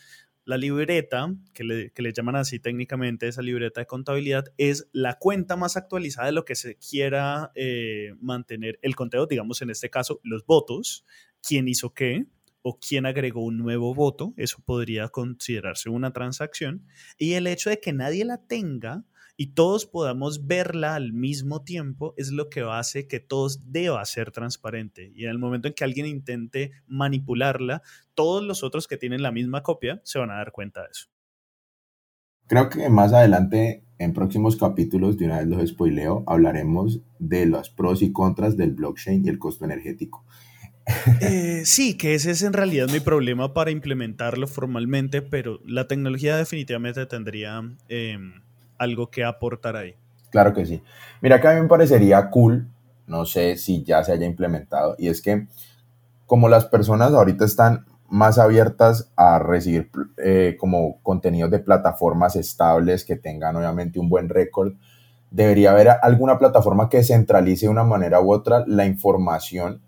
[0.45, 5.55] La libreta, que le, que llaman así técnicamente, esa libreta de contabilidad, es la cuenta
[5.55, 10.19] más actualizada de lo que se quiera eh, mantener el conteo, digamos en este caso,
[10.23, 11.05] los votos,
[11.41, 12.25] quién hizo qué,
[12.61, 17.79] o quién agregó un nuevo voto, eso podría considerarse una transacción, y el hecho de
[17.79, 19.03] que nadie la tenga
[19.35, 24.31] y todos podamos verla al mismo tiempo es lo que hace que todos deba ser
[24.31, 25.11] transparente.
[25.15, 27.81] Y en el momento en que alguien intente manipularla,
[28.13, 31.07] todos los otros que tienen la misma copia se van a dar cuenta de eso.
[32.45, 37.69] creo que más adelante, en próximos capítulos, de una vez los spoileo, hablaremos de los
[37.69, 40.25] pros y contras del blockchain y el costo energético.
[41.21, 46.35] Eh, sí, que ese es en realidad mi problema para implementarlo formalmente, pero la tecnología
[46.35, 48.17] definitivamente tendría eh,
[48.83, 49.95] algo que aportar ahí.
[50.29, 50.81] Claro que sí.
[51.21, 52.67] Mira que a mí me parecería cool,
[53.07, 55.47] no sé si ya se haya implementado, y es que
[56.25, 63.05] como las personas ahorita están más abiertas a recibir eh, como contenidos de plataformas estables
[63.05, 64.73] que tengan obviamente un buen récord,
[65.31, 69.81] debería haber alguna plataforma que centralice de una manera u otra la información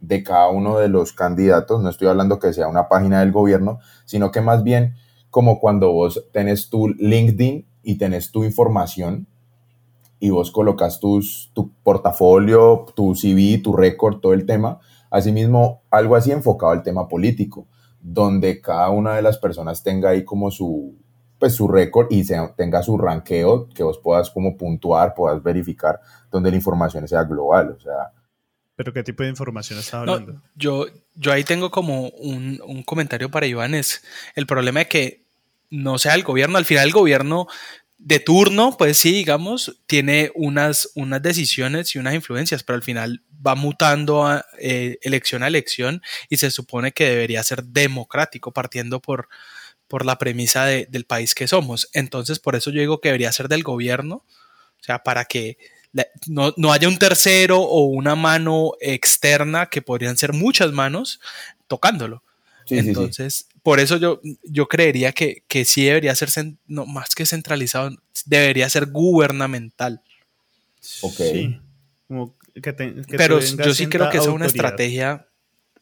[0.00, 1.82] de cada uno de los candidatos.
[1.82, 4.94] No estoy hablando que sea una página del gobierno, sino que más bien
[5.30, 9.26] como cuando vos tenés tu LinkedIn y tenés tu información
[10.20, 14.78] y vos colocas tus, tu portafolio, tu CV, tu récord, todo el tema.
[15.10, 17.66] Asimismo, algo así enfocado al tema político,
[18.00, 20.96] donde cada una de las personas tenga ahí como su,
[21.40, 25.98] pues su récord y se, tenga su ranqueo, que vos puedas como puntuar, puedas verificar,
[26.30, 27.74] donde la información sea global.
[27.76, 28.12] O sea,
[28.76, 30.40] ¿Pero qué tipo de información está No, hablando?
[30.54, 34.02] yo, yo ahí tengo como un, un comentario para Iván, es
[34.36, 35.21] el problema de que
[35.72, 37.46] no sea el gobierno, al final el gobierno
[37.98, 43.22] de turno, pues sí, digamos, tiene unas, unas decisiones y unas influencias, pero al final
[43.44, 49.00] va mutando a, eh, elección a elección y se supone que debería ser democrático, partiendo
[49.00, 49.28] por,
[49.88, 51.88] por la premisa de- del país que somos.
[51.92, 54.16] Entonces, por eso yo digo que debería ser del gobierno,
[54.80, 55.56] o sea, para que
[55.92, 61.20] la- no, no haya un tercero o una mano externa, que podrían ser muchas manos,
[61.68, 62.22] tocándolo.
[62.66, 62.76] sí,
[63.12, 63.44] sí, sí.
[63.62, 66.30] Por eso yo, yo creería que, que sí debería ser,
[66.66, 67.90] no, más que centralizado,
[68.26, 70.02] debería ser gubernamental.
[71.02, 71.16] Ok.
[71.16, 71.60] Sí,
[72.08, 75.28] como que, te, que Pero yo sí creo que esa es una estrategia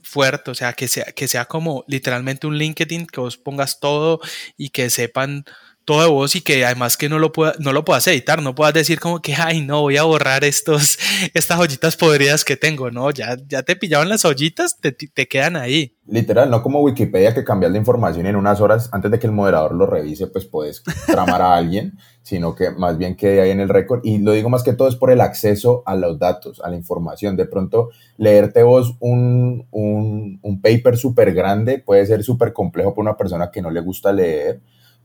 [0.03, 4.21] fuerte, o sea, que sea, que sea como literalmente un LinkedIn, que vos pongas todo
[4.57, 5.45] y que sepan
[5.85, 8.55] todo de vos y que además que no lo, pueda, no lo puedas editar, no
[8.55, 10.99] puedas decir como que, ay, no, voy a borrar estos,
[11.35, 15.57] estas ollitas podridas que tengo, no, ya, ya te pillaron las ollitas, te, te quedan
[15.57, 15.97] ahí.
[16.07, 19.33] Literal, no como Wikipedia que cambias la información en unas horas antes de que el
[19.33, 23.61] moderador lo revise, pues puedes tramar a alguien, sino que más bien quede ahí en
[23.61, 24.01] el récord.
[24.03, 26.77] Y lo digo más que todo es por el acceso a los datos, a la
[26.77, 27.37] información.
[27.37, 33.03] De pronto, leerte vos un, un, un paper súper grande puede ser súper complejo para
[33.03, 34.61] una persona que no le gusta leer,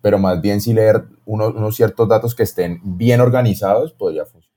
[0.06, 4.56] pero más bien si leer unos, unos ciertos datos que estén bien organizados podría funcionar.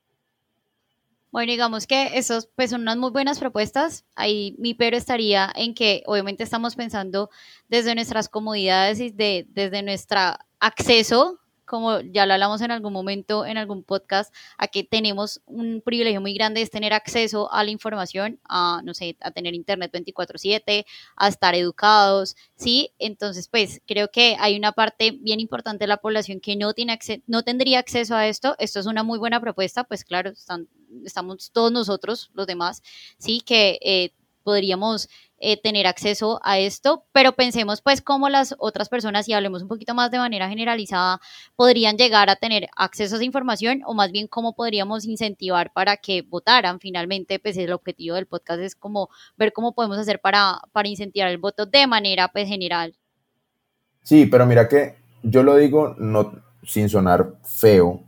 [1.31, 4.05] Bueno, digamos que esos pues son unas muy buenas propuestas.
[4.15, 7.31] Ahí mi pero estaría en que obviamente estamos pensando
[7.67, 10.21] desde nuestras comodidades y de, desde nuestro
[10.61, 11.39] acceso,
[11.69, 16.21] como ya lo hablamos en algún momento en algún podcast, a que tenemos un privilegio
[16.21, 20.87] muy grande es tener acceso a la información, a no sé, a tener internet 24/7,
[21.17, 22.93] a estar educados, ¿sí?
[22.99, 26.95] Entonces, pues creo que hay una parte bien importante de la población que no tiene
[26.99, 28.57] acce- no tendría acceso a esto.
[28.59, 30.69] Esto es una muy buena propuesta, pues claro, están
[31.05, 32.83] estamos todos nosotros, los demás,
[33.19, 34.13] sí, que eh,
[34.49, 39.61] podríamos eh, tener acceso a esto, pero pensemos pues cómo las otras personas, y hablemos
[39.61, 41.21] un poquito más de manera generalizada,
[41.55, 45.99] podrían llegar a tener acceso a esa información o más bien cómo podríamos incentivar para
[45.99, 50.63] que votaran finalmente, pues el objetivo del podcast es como ver cómo podemos hacer para,
[50.73, 52.97] para incentivar el voto de manera pues general.
[54.03, 56.33] Sí, pero mira que yo lo digo no
[56.63, 58.03] sin sonar feo.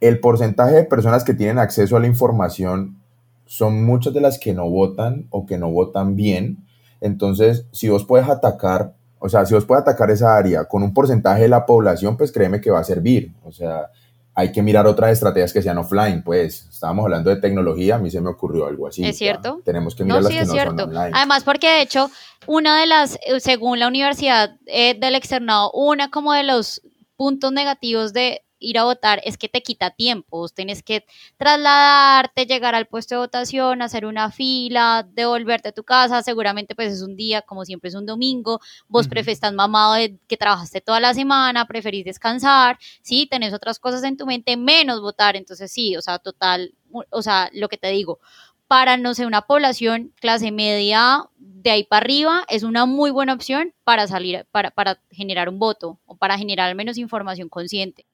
[0.00, 3.03] El porcentaje de personas que tienen acceso a la información
[3.46, 6.66] son muchas de las que no votan o que no votan bien.
[7.00, 10.94] Entonces, si vos puedes atacar, o sea, si vos puedes atacar esa área con un
[10.94, 13.32] porcentaje de la población, pues créeme que va a servir.
[13.44, 13.90] O sea,
[14.34, 18.10] hay que mirar otras estrategias que sean offline, pues estábamos hablando de tecnología, a mí
[18.10, 19.04] se me ocurrió algo así.
[19.04, 19.58] ¿Es cierto?
[19.58, 19.64] Ya.
[19.64, 20.76] Tenemos que mirar No, las sí que es no cierto.
[20.78, 21.10] son online.
[21.14, 22.10] Además, porque de hecho,
[22.46, 26.82] una de las, eh, según la Universidad eh, del Externado, una como de los
[27.16, 30.38] puntos negativos de ir a votar es que te quita tiempo.
[30.38, 31.04] Vos tenés que
[31.36, 36.22] trasladarte, llegar al puesto de votación, hacer una fila, devolverte a tu casa.
[36.22, 38.60] Seguramente, pues es un día, como siempre es un domingo.
[38.88, 39.14] Vos Ujú.
[39.14, 44.02] prefe- estás mamado de que trabajaste toda la semana, preferís descansar, sí, tenés otras cosas
[44.04, 45.36] en tu mente, menos votar.
[45.36, 46.74] Entonces, sí, o sea, total,
[47.10, 48.18] o sea, lo que te digo,
[48.66, 53.34] para, no sé, una población clase media de ahí para arriba, es una muy buena
[53.34, 58.06] opción para salir, para, para generar un voto o para generar al menos información consciente.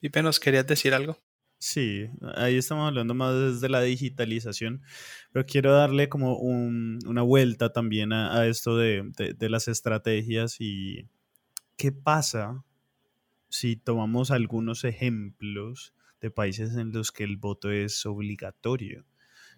[0.00, 1.18] Pipe, ¿nos querías decir algo?
[1.60, 4.82] Sí, ahí estamos hablando más desde la digitalización,
[5.32, 9.66] pero quiero darle como un- una vuelta también a, a esto de, de- de las
[9.66, 11.08] estrategias y
[11.76, 12.64] qué pasa
[13.48, 19.04] si tomamos algunos ejemplos de países en los que el voto es obligatorio.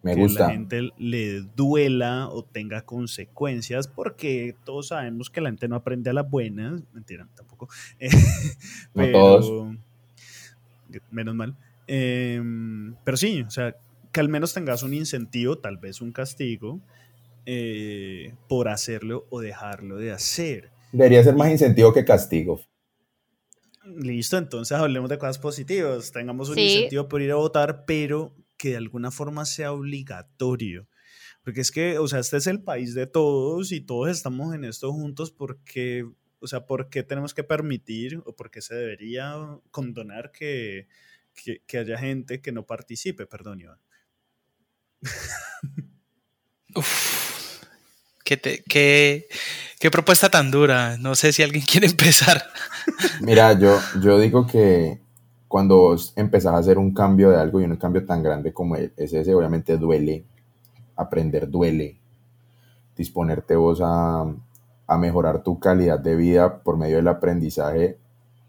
[0.03, 0.47] Me que gusta.
[0.47, 6.11] la gente le duela o tenga consecuencias, porque todos sabemos que la gente no aprende
[6.11, 7.69] a las buenas, mentira, tampoco.
[7.99, 8.09] eh,
[8.95, 9.69] No todos.
[11.11, 11.57] Menos mal.
[11.87, 13.75] Em, pero sí, o sea,
[14.13, 16.81] que al menos tengas un incentivo, tal vez un castigo,
[17.47, 20.71] eh, por hacerlo o dejarlo de hacer.
[20.93, 22.61] Debería ser más incentivo que castigo.
[23.85, 26.13] Listo, entonces hablemos de cosas positivas.
[26.13, 26.75] Tengamos un Sí.
[26.75, 30.87] incentivo por ir a votar, pero que de alguna forma sea obligatorio.
[31.43, 34.65] Porque es que, o sea, este es el país de todos y todos estamos en
[34.65, 36.05] esto juntos porque,
[36.41, 39.35] o sea, ¿por qué tenemos que permitir o por qué se debería
[39.71, 40.89] condonar que,
[41.35, 43.27] que, que haya gente que no participe?
[43.27, 43.79] Perdón, Iván.
[46.75, 47.63] Uf,
[48.25, 49.27] qué, te- qué-
[49.79, 50.97] qué propuesta tan dura.
[50.99, 52.43] No sé si alguien quiere empezar.
[53.21, 55.01] Mira, yo, yo digo que
[55.49, 58.77] cuando vos empezás a hacer un cambio de algo y un cambio tan grande como
[58.77, 60.25] e- es ese, obviamente duele,
[60.97, 61.99] aprender duele,
[62.97, 64.25] disponerte vos a,
[64.91, 67.97] a mejorar tu calidad de vida por medio del aprendizaje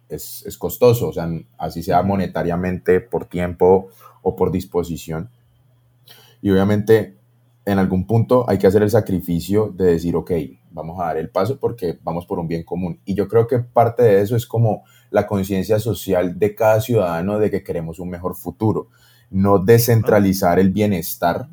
[0.10, 1.30] es, es costoso, o sea,
[1.60, 3.90] así sea monetariamente, por tiempo
[4.24, 5.30] o por disposición.
[6.42, 7.16] Y obviamente
[7.64, 10.32] en algún punto hay que hacer el sacrificio de decir, ok,
[10.72, 13.00] vamos a dar el paso porque vamos por un bien común.
[13.06, 17.38] Y yo creo que parte de eso es como la conciencia social de cada ciudadano
[17.38, 18.88] de que queremos un mejor futuro.
[19.30, 21.50] No descentralizar el bienestar,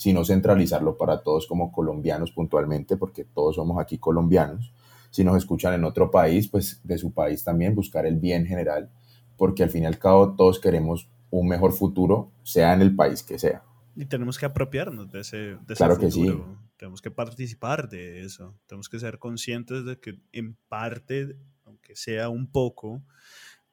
[0.00, 4.72] sino centralizarlo para todos como colombianos puntualmente, porque todos somos aquí colombianos.
[5.10, 8.90] Si nos escuchan en otro país, pues de su país también buscar el bien general,
[9.36, 13.22] porque al fin y al cabo todos queremos un mejor futuro, sea en el país
[13.22, 13.62] que sea.
[13.94, 16.22] Y tenemos que apropiarnos de ese, de ese Claro que sí.
[16.22, 16.46] futuro.
[16.78, 18.58] Tenemos que participar de eso.
[18.66, 21.36] Tenemos que ser conscientes de que en parte,
[21.66, 23.02] aunque sea un poco,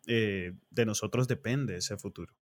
[0.08, 2.34] eh, de nosotros depende ese futuro.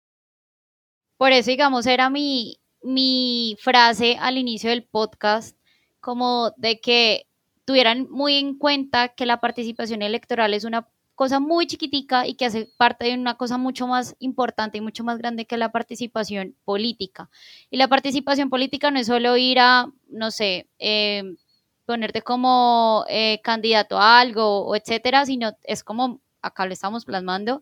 [1.18, 5.56] por eso, digamos, era mi, mi frase al inicio del podcast,
[6.00, 7.26] como de que
[7.64, 12.46] tuvieran muy en cuenta que la participación electoral es una cosa muy chiquitica y que
[12.46, 16.56] hace parte de una cosa mucho más importante y mucho más grande que la participación
[16.64, 17.30] política.
[17.70, 21.36] Y la participación política no es solo ir a, no sé, eh,
[21.86, 27.60] ponerte como eh, candidato a algo o etcétera, sino es como acá lo estamos plasmando,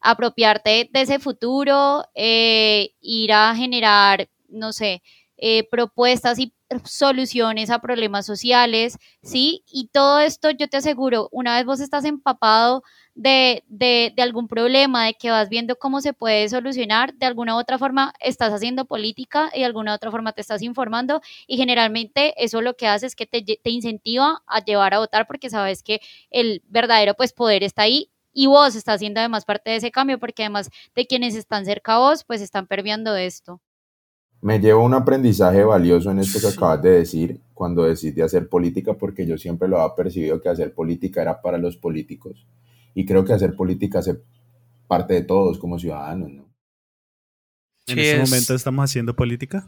[0.00, 5.02] apropiarte de ese futuro, eh, ir a generar, no sé,
[5.70, 9.62] propuestas y soluciones a problemas sociales, ¿sí?
[9.66, 12.82] Y todo esto yo te aseguro, una vez vos estás empapado
[13.14, 17.54] de, de, de, algún problema, de que vas viendo cómo se puede solucionar, de alguna
[17.56, 21.20] u otra forma estás haciendo política y de alguna u otra forma te estás informando
[21.46, 25.26] y generalmente eso lo que hace es que te, te incentiva a llevar a votar
[25.26, 26.00] porque sabes que
[26.30, 30.18] el verdadero pues poder está ahí y vos estás haciendo además parte de ese cambio
[30.18, 33.60] porque además de quienes están cerca a vos pues están permeando esto
[34.44, 38.92] me llevo un aprendizaje valioso en esto que acabas de decir cuando decidí hacer política,
[38.92, 42.46] porque yo siempre lo había percibido que hacer política era para los políticos.
[42.94, 44.20] Y creo que hacer política hace
[44.86, 46.44] parte de todos como ciudadanos, ¿no?
[47.86, 49.66] En este momento estamos haciendo política.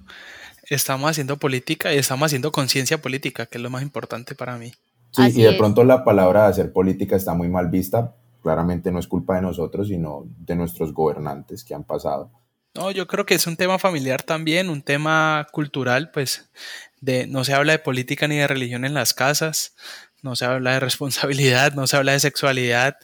[0.69, 4.75] Estamos haciendo política y estamos haciendo conciencia política, que es lo más importante para mí.
[5.13, 8.15] Sí, y de pronto la palabra de hacer política está muy mal vista.
[8.43, 12.31] Claramente no es culpa de nosotros, sino de nuestros gobernantes que han pasado
[12.77, 16.51] no, yo creo que es un tema familiar también, un tema cultural, pues
[17.01, 19.75] de no se habla de política ni de religión en las casas,
[20.23, 22.97] no se habla de responsabilidad, no se habla de sexualidad,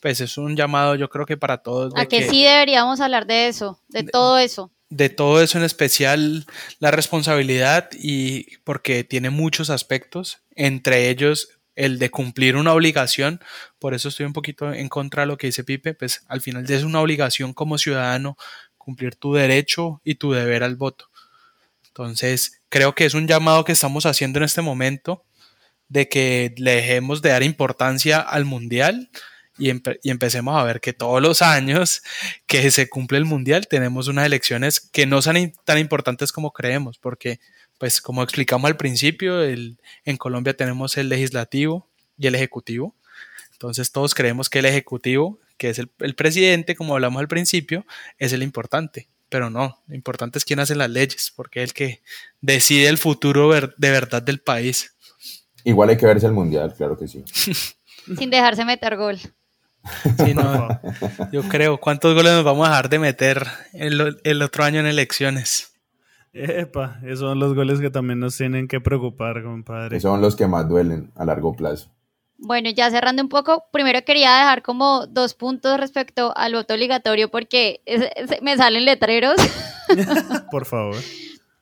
[0.00, 1.92] pues es un llamado yo creo que para todos.
[1.96, 4.70] A que, sí deberíamos hablar de eso, de, todo eso.
[4.88, 6.46] De todo eso en especial
[6.78, 13.40] la responsabilidad y porque tiene muchos aspectos, entre ellos el de cumplir una obligación,
[13.78, 16.68] por eso estoy un poquito en contra de lo que dice Pipe, pues al final
[16.68, 18.36] es una obligación como ciudadano
[18.88, 21.10] cumplir tu derecho y tu deber al voto.
[21.88, 25.26] Entonces, creo que es un llamado que estamos haciendo en este momento
[25.90, 29.10] de que le dejemos de dar importancia al mundial
[29.58, 29.68] y,
[30.04, 32.00] empecemos a ver que todos los años
[32.46, 36.96] que se cumple el mundial tenemos unas elecciones que no son tan importantes como creemos,
[36.96, 37.40] porque,
[37.76, 39.76] pues, como explicamos al principio, el,
[40.06, 41.86] en Colombia tenemos el legislativo
[42.16, 42.94] y el ejecutivo.
[43.52, 47.84] Entonces, todos creemos que el ejecutivo que es el, presidente, como hablamos al principio,
[48.18, 49.08] es el importante.
[49.28, 52.00] Pero no, lo importante es quién hace las leyes, porque es el que
[52.40, 54.96] decide el futuro de verdad del país.
[55.64, 57.24] Igual hay que verse el mundial, claro que sí.
[58.16, 59.18] Sin dejarse meter gol.
[60.24, 60.68] Sí, no,
[61.32, 61.78] yo creo.
[61.78, 65.72] ¿Cuántos goles nos vamos a dejar de meter el, el otro año en elecciones?
[66.32, 69.96] Epa, esos son los goles que también nos tienen que preocupar, compadre.
[69.96, 71.90] Esos son los que más duelen a largo plazo.
[72.40, 77.28] Bueno, ya cerrando un poco, primero quería dejar como dos puntos respecto al voto obligatorio
[77.30, 77.82] porque
[78.42, 79.34] me salen letreros.
[80.50, 80.96] Por favor.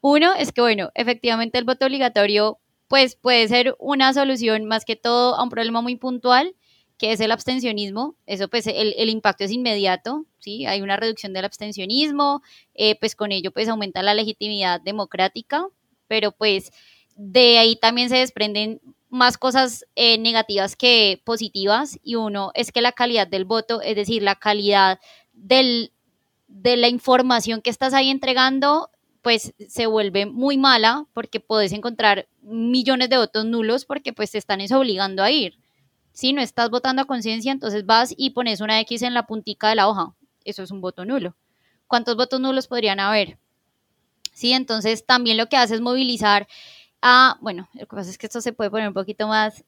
[0.02, 2.58] Uno es que, bueno, efectivamente el voto obligatorio
[2.88, 6.54] pues puede ser una solución más que todo a un problema muy puntual,
[6.98, 8.14] que es el abstencionismo.
[8.26, 10.66] Eso pues el, impacto es inmediato, ¿sí?
[10.66, 12.42] Hay una reducción del abstencionismo,
[12.74, 15.66] eh, pues con ello pues aumenta la legitimidad democrática,
[16.06, 16.70] pero pues
[17.16, 22.80] de ahí también se desprenden más cosas eh, negativas que positivas y uno es que
[22.80, 24.98] la calidad del voto, es decir, la calidad
[25.32, 25.90] de
[26.48, 28.90] la información que estás ahí entregando,
[29.22, 34.38] pues se vuelve muy mala porque puedes encontrar millones de votos nulos porque pues te
[34.38, 35.58] están obligando a ir.
[36.12, 39.68] Si no estás votando a conciencia, entonces vas y pones una X en la puntica
[39.68, 40.14] de la hoja.
[40.44, 41.36] Eso es un voto nulo.
[41.86, 43.38] ¿Cuántos votos nulos podrían haber?
[44.32, 46.46] Sí, entonces también lo que hace es movilizar
[47.40, 49.64] bueno, lo que pasa es que esto se puede poner un poquito más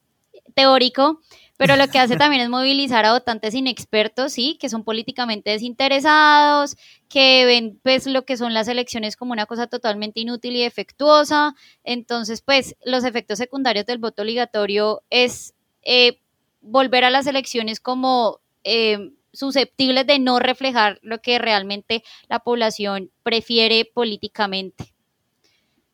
[0.53, 1.21] teórico,
[1.57, 6.75] pero lo que hace también es movilizar a votantes inexpertos, sí, que son políticamente desinteresados,
[7.07, 11.55] que ven pues lo que son las elecciones como una cosa totalmente inútil y defectuosa.
[11.83, 16.19] Entonces, pues los efectos secundarios del voto obligatorio es eh,
[16.61, 23.11] volver a las elecciones como eh, susceptibles de no reflejar lo que realmente la población
[23.23, 24.93] prefiere políticamente.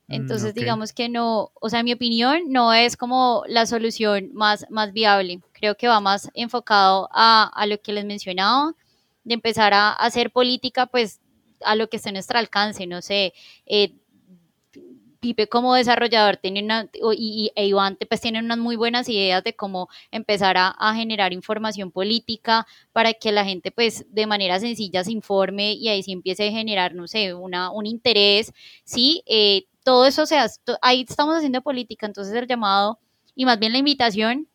[0.08, 4.30] Mm, Entonces, digamos que no, o sea, en mi opinión, no es como la solución
[4.34, 5.41] más, más viable.
[5.53, 8.74] Creo que va más enfocado a, a lo que les mencionaba,
[9.24, 11.20] de empezar a, hacer política, pues,
[11.62, 13.34] a lo que esté en nuestro alcance, no sé.
[13.66, 13.95] Eh,
[15.20, 16.88] Pipe como desarrollador tiene una,
[17.18, 21.34] y, e Iván pues tienen unas muy buenas ideas de cómo empezar a, a, generar
[21.34, 26.12] información política para que la gente pues de manera sencilla se informe y ahí sí
[26.12, 28.53] empiece a generar, no sé, una, un interés,
[28.84, 30.48] sí, eh, todo eso, o sea,
[30.82, 33.00] ahí estamos haciendo política, entonces el llamado
[33.36, 34.48] y más bien la invitación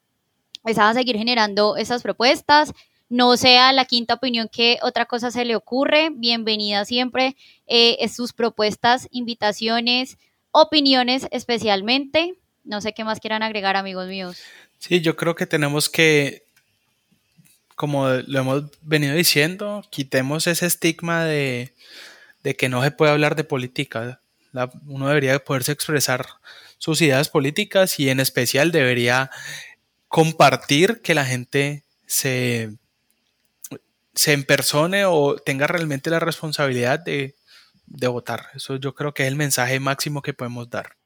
[0.66, 2.74] es a seguir generando esas propuestas,
[3.09, 6.11] no sea la quinta opinión que otra cosa se le ocurre.
[6.12, 10.16] Bienvenida siempre eh, sus propuestas, invitaciones,
[10.53, 12.35] opiniones especialmente.
[12.64, 14.39] No sé qué más quieran agregar, amigos míos.
[14.78, 16.45] Sí, yo creo que tenemos que,
[17.74, 21.72] como lo hemos venido diciendo, quitemos ese estigma de,
[22.57, 24.19] que no se puede hablar de política.
[24.86, 26.26] Uno debería poderse expresar
[26.78, 29.30] sus ideas políticas y en especial debería
[30.09, 32.76] compartir que la gente se,
[34.14, 37.36] se empersone o tenga realmente la responsabilidad de,
[37.86, 38.46] de votar.
[38.55, 40.96] Eso yo creo que es el mensaje máximo que podemos dar.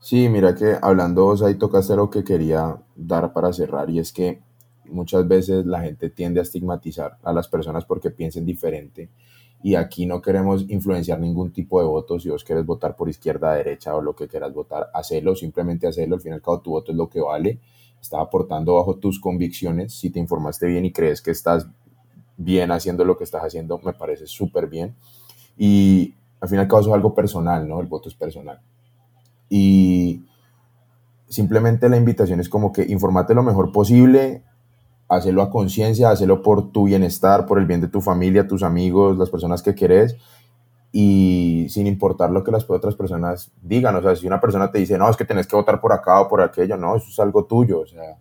[0.00, 4.12] Sí, mira que hablando vos ahí tocaste lo que quería dar para cerrar y es
[4.12, 4.42] que
[4.86, 9.10] muchas veces la gente tiende a estigmatizar a las personas porque piensen diferente
[9.62, 12.18] y aquí no queremos influenciar ningún tipo de voto.
[12.18, 16.16] Si vos querés votar por izquierda, derecha o lo que quieras votar, hacelo, simplemente hacelo.
[16.16, 17.60] Al fin y al cabo, tu voto es lo que vale.
[18.00, 19.94] Está aportando bajo tus convicciones.
[19.94, 21.68] Si te informaste bien y crees que estás
[22.36, 24.96] bien haciendo lo que estás haciendo, me parece súper bien.
[25.56, 27.80] Y al fin y al cabo, eso es algo personal, ¿no?
[27.80, 28.60] El voto es personal.
[29.48, 30.22] Y
[31.28, 34.42] simplemente la invitación es como que informate lo mejor posible,
[35.16, 39.18] hacerlo a conciencia, hacerlo por tu bienestar, por el bien de tu familia, tus amigos,
[39.18, 40.16] las personas que querés
[40.92, 43.96] y sin importar lo que las otras personas digan.
[43.96, 46.20] O sea, si una persona te dice, no, es que tenés que votar por acá
[46.20, 47.80] o por aquello, no, eso es algo tuyo.
[47.80, 48.18] O sea,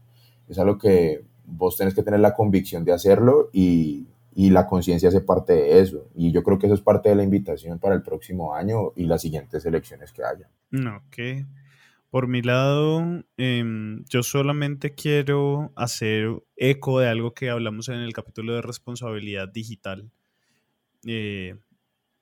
[0.47, 5.09] es algo que vos tenés que tener la convicción de hacerlo y, y la conciencia
[5.09, 6.07] hace parte de eso.
[6.15, 9.05] Y yo creo que eso es parte de la invitación para el próximo año y
[9.05, 10.49] las siguientes elecciones que haya.
[10.95, 11.45] Ok.
[12.11, 18.11] Por mi lado, em, yo solamente quiero hacer eco de algo que hablamos en el
[18.11, 20.11] capítulo de responsabilidad digital.
[21.05, 21.55] Eh,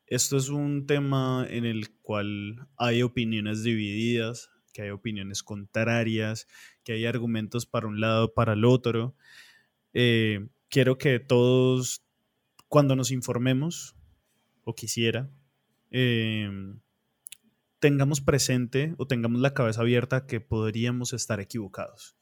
[0.05, 6.47] esto es un tema en el cual hay opiniones divididas, que hay opiniones contrarias,
[6.83, 9.15] que hay argumentos para un lado, para el otro.
[9.93, 12.03] Eh, quiero que todos,
[12.67, 13.95] cuando nos informemos,
[14.65, 15.31] o quisiera,
[15.89, 16.47] eh,
[17.79, 22.15] tengamos presente o tengamos la cabeza abierta que podríamos estar equivocados,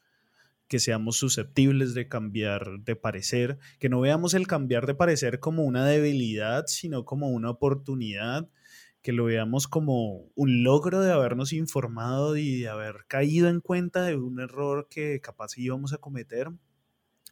[0.67, 5.63] que seamos susceptibles de cambiar de parecer, que no veamos el cambiar de parecer como
[5.63, 8.49] una debilidad, sino como una oportunidad,
[9.01, 14.03] que lo veamos como un logro de habernos informado y de haber caído en cuenta
[14.03, 16.49] de un error que capaz íbamos a cometer.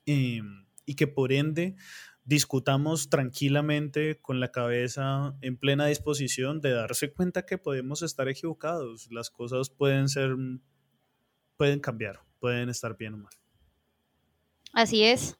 [0.06, 1.76] Em, y que por ende
[2.26, 9.08] discutamos tranquilamente con la cabeza en plena disposición de darse cuenta que podemos estar equivocados.
[9.12, 10.36] Las cosas pueden ser,
[11.56, 13.34] pueden cambiar, pueden estar bien o mal.
[14.74, 15.38] Así es.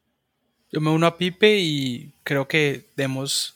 [0.72, 3.56] Yo me uno a Pipe y creo que debemos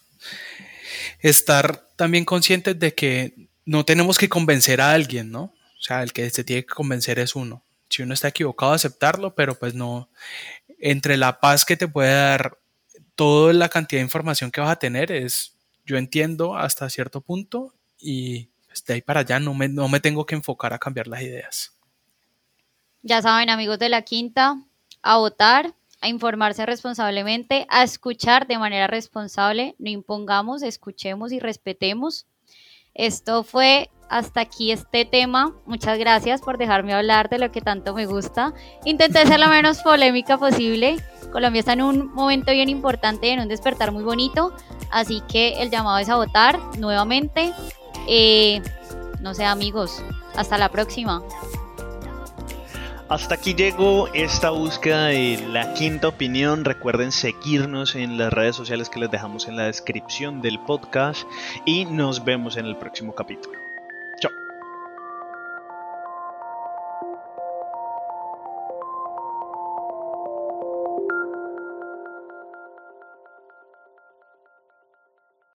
[1.20, 5.42] estar también conscientes de que no tenemos que convencer a alguien, ¿no?
[5.44, 7.64] O sea, el que se tiene que convencer es uno.
[7.90, 10.10] Si uno está equivocado, aceptarlo, pero pues no.
[10.80, 12.59] Entre la paz que te puede dar
[13.20, 15.54] toda la cantidad de información que vas a tener es,
[15.86, 20.00] yo entiendo hasta cierto punto y pues, de ahí para allá no me, no me
[20.00, 21.78] tengo que enfocar a cambiar las ideas.
[23.02, 24.64] Ya saben, amigos de la quinta,
[25.02, 32.26] a votar, a informarse responsablemente, a escuchar de manera responsable, no impongamos, escuchemos y respetemos.
[33.00, 35.54] Esto fue hasta aquí este tema.
[35.66, 38.54] Muchas gracias por dejarme hablar de lo que tanto me gusta.
[38.84, 40.98] Intenté ser la menos polémica posible.
[41.32, 44.54] Colombia está en un momento bien importante, en un despertar muy bonito.
[44.92, 47.54] Así que el llamado es a votar nuevamente.
[48.06, 48.62] Eh,
[49.22, 50.04] no sé, amigos.
[50.36, 51.24] Hasta la próxima.
[53.10, 56.64] Hasta aquí llegó esta búsqueda de la quinta opinión.
[56.64, 61.24] Recuerden seguirnos en las redes sociales que les dejamos en la descripción del podcast
[61.66, 63.59] y nos vemos en el próximo capítulo.